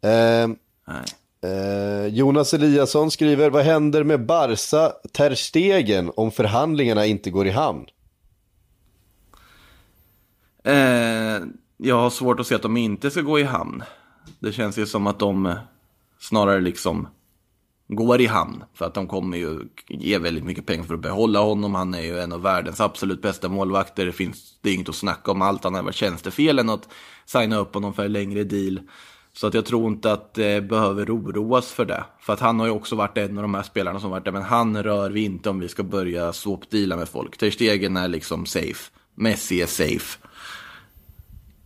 [0.01, 0.47] Eh,
[0.87, 1.05] Nej.
[1.41, 7.51] eh, Jonas Eliasson skriver, vad händer med Barca Ter Stegen om förhandlingarna inte går i
[7.51, 7.85] hamn?
[10.63, 11.41] Eh,
[11.77, 13.83] jag har svårt att se att de inte ska gå i hamn.
[14.39, 15.55] Det känns ju som att de
[16.19, 17.07] snarare liksom
[17.87, 18.63] går i hamn.
[18.73, 21.75] För att de kommer ju ge väldigt mycket pengar för att behålla honom.
[21.75, 24.05] Han är ju en av världens absolut bästa målvakter.
[24.05, 25.41] Det finns det är inget att snacka om.
[25.41, 26.89] Allt han har varit tjänstefel än att
[27.25, 28.79] signa upp honom för en längre deal.
[29.37, 32.03] Så att jag tror inte att det behöver oroas för det.
[32.19, 34.31] För att han har ju också varit en av de här spelarna som varit där.
[34.31, 37.37] Men han rör vi inte om vi ska börja swap-deala med folk.
[37.37, 38.91] Ter Stegen är liksom safe.
[39.15, 40.17] Messi är safe.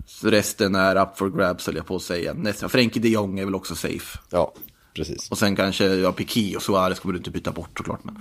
[0.06, 2.34] Så resten är up for grabs höll jag på att säga.
[2.34, 4.20] Nästa, Frenkie de Jong är väl också safe.
[4.30, 4.54] Ja,
[4.94, 5.32] precis.
[5.32, 8.04] Och sen kanske, ja, Piqué och Suarez kommer du inte byta bort såklart.
[8.04, 8.20] Men...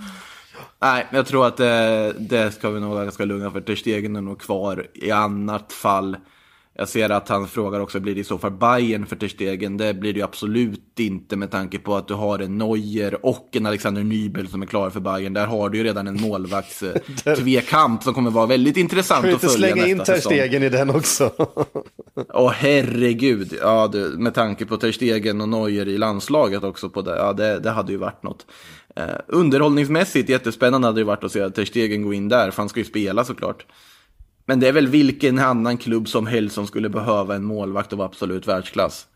[0.81, 3.61] Nej, jag tror att det, det ska vi nog vara ganska lugna för.
[3.61, 4.87] Ter Stegen är nog kvar.
[4.93, 6.17] I annat fall,
[6.81, 9.77] jag ser att han frågar också, blir det i så fall Bayern för Ter Stegen?
[9.77, 13.49] Det blir det ju absolut inte med tanke på att du har en Neuer och
[13.51, 15.33] en Alexander Nybel som är klar för Bayern.
[15.33, 19.47] Där har du ju redan en målvaktstvekamp som kommer vara väldigt intressant vi att inte
[19.47, 20.31] följa slänga in nästa Ter säsong.
[20.31, 21.31] Stegen i den också?
[22.33, 27.01] Åh herregud, ja, du, med tanke på Ter Stegen och Neuer i landslaget också på
[27.01, 28.45] det, ja det, det hade ju varit något.
[28.95, 32.69] Eh, underhållningsmässigt jättespännande hade det varit att se Ter Stegen gå in där, för han
[32.69, 33.65] ska ju spela såklart.
[34.45, 38.01] Men det är väl vilken annan klubb som helst som skulle behöva en målvakt av
[38.01, 39.07] absolut världsklass.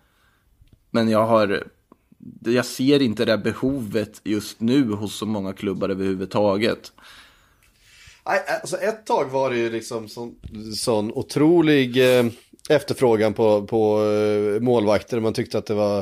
[0.92, 1.64] Men jag har,
[2.46, 6.92] jag ser inte det behovet just nu hos så många klubbar överhuvudtaget.
[8.28, 10.36] Nej, alltså ett tag var det ju liksom sån,
[10.76, 12.26] sån otrolig eh,
[12.70, 15.20] efterfrågan på, på eh, målvakter.
[15.20, 16.00] Man tyckte att det var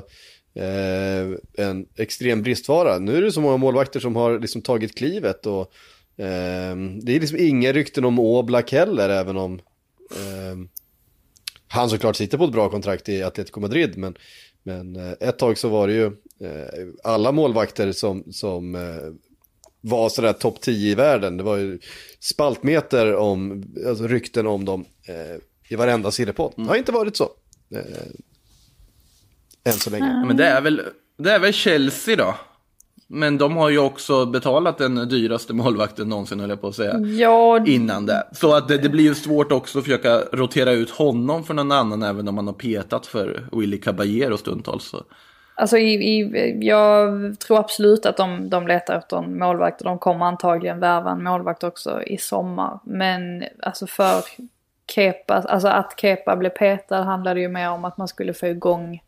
[0.56, 3.00] eh, en extrem bristvara.
[3.00, 5.74] Nu är det så många målvakter som har liksom tagit klivet och
[6.16, 9.60] det är liksom inga rykten om Oblak heller, även om
[10.12, 10.58] eh,
[11.68, 13.98] han såklart sitter på ett bra kontrakt i Atletico Madrid.
[13.98, 14.16] Men,
[14.64, 16.12] men eh, ett tag så var det ju
[16.44, 19.14] Eh, alla målvakter som, som eh,
[19.82, 21.80] var sådär topp 10 i världen, det var ju
[22.20, 26.54] spaltmeter om, alltså rykten om dem eh, i varenda sillepott.
[26.56, 27.32] Det har inte varit så.
[27.76, 27.82] Eh,
[29.64, 30.06] än så länge.
[30.06, 30.82] Ja, Men det är, väl,
[31.18, 32.36] det är väl Chelsea då?
[33.14, 37.00] Men de har ju också betalat den dyraste målvakten någonsin, höll jag på att säga.
[37.00, 38.24] Ja, Innan det.
[38.32, 41.72] Så att det, det blir ju svårt också att försöka rotera ut honom för någon
[41.72, 44.84] annan, även om man har petat för Willy Caballero stundtals.
[44.90, 45.04] Så.
[45.56, 50.00] Alltså i, i, jag tror absolut att de, de letar efter en målvakt och de
[50.00, 52.80] kommer antagligen värva en målvakt också i sommar.
[52.84, 54.24] Men alltså för
[54.92, 59.02] Kepa, alltså att Kepa blev petad handlade ju mer om att man skulle få igång,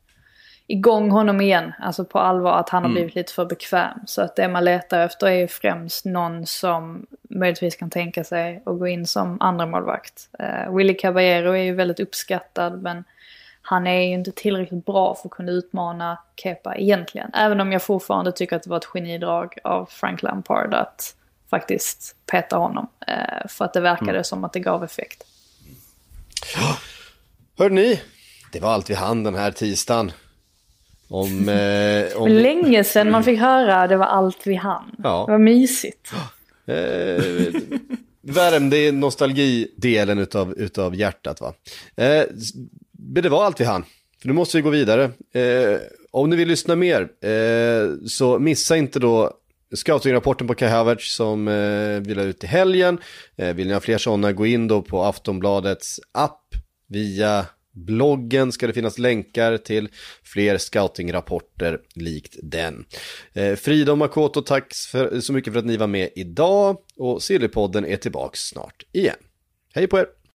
[0.67, 1.73] igång honom igen.
[1.79, 3.99] Alltså på allvar att han har blivit lite för bekväm.
[4.05, 8.63] Så att det man letar efter är ju främst någon som möjligtvis kan tänka sig
[8.65, 10.29] att gå in som andra målvakt.
[10.39, 13.03] Uh, Willy Caballero är ju väldigt uppskattad men
[13.61, 17.31] han är ju inte tillräckligt bra för att kunna utmana Kepa egentligen.
[17.33, 21.15] Även om jag fortfarande tycker att det var ett genidrag av Frank Lampard att
[21.49, 22.87] faktiskt peta honom.
[23.07, 25.23] Eh, för att det verkade som att det gav effekt.
[27.57, 28.01] Hör ni,
[28.51, 30.11] det var allt vi hann den här tisdagen.
[31.07, 34.95] Om, eh, om Länge sedan man fick höra det var allt vi hann.
[35.03, 35.23] Ja.
[35.27, 36.11] Det var mysigt.
[36.67, 37.61] Eh,
[38.21, 41.53] värmde nostalgidelen utav, utav hjärtat va.
[41.95, 42.23] Eh,
[42.91, 43.85] men det var allt vi hann.
[44.21, 45.03] För nu måste vi gå vidare.
[45.33, 45.79] Eh,
[46.11, 49.31] om ni vill lyssna mer eh, så missa inte då
[49.75, 52.99] scouting-rapporten på Kai Havertz som eh, vi la ut i helgen.
[53.37, 56.41] Eh, vill ni ha fler sådana, gå in då på Aftonbladets app
[56.87, 57.45] via
[57.75, 59.89] bloggen ska det finnas länkar till
[60.23, 62.85] fler scouting-rapporter likt den.
[63.33, 67.23] Eh, Frida och Makoto, tack för, så mycket för att ni var med idag och
[67.23, 69.15] Sillypodden är tillbaks snart igen.
[69.73, 70.24] Hej på er!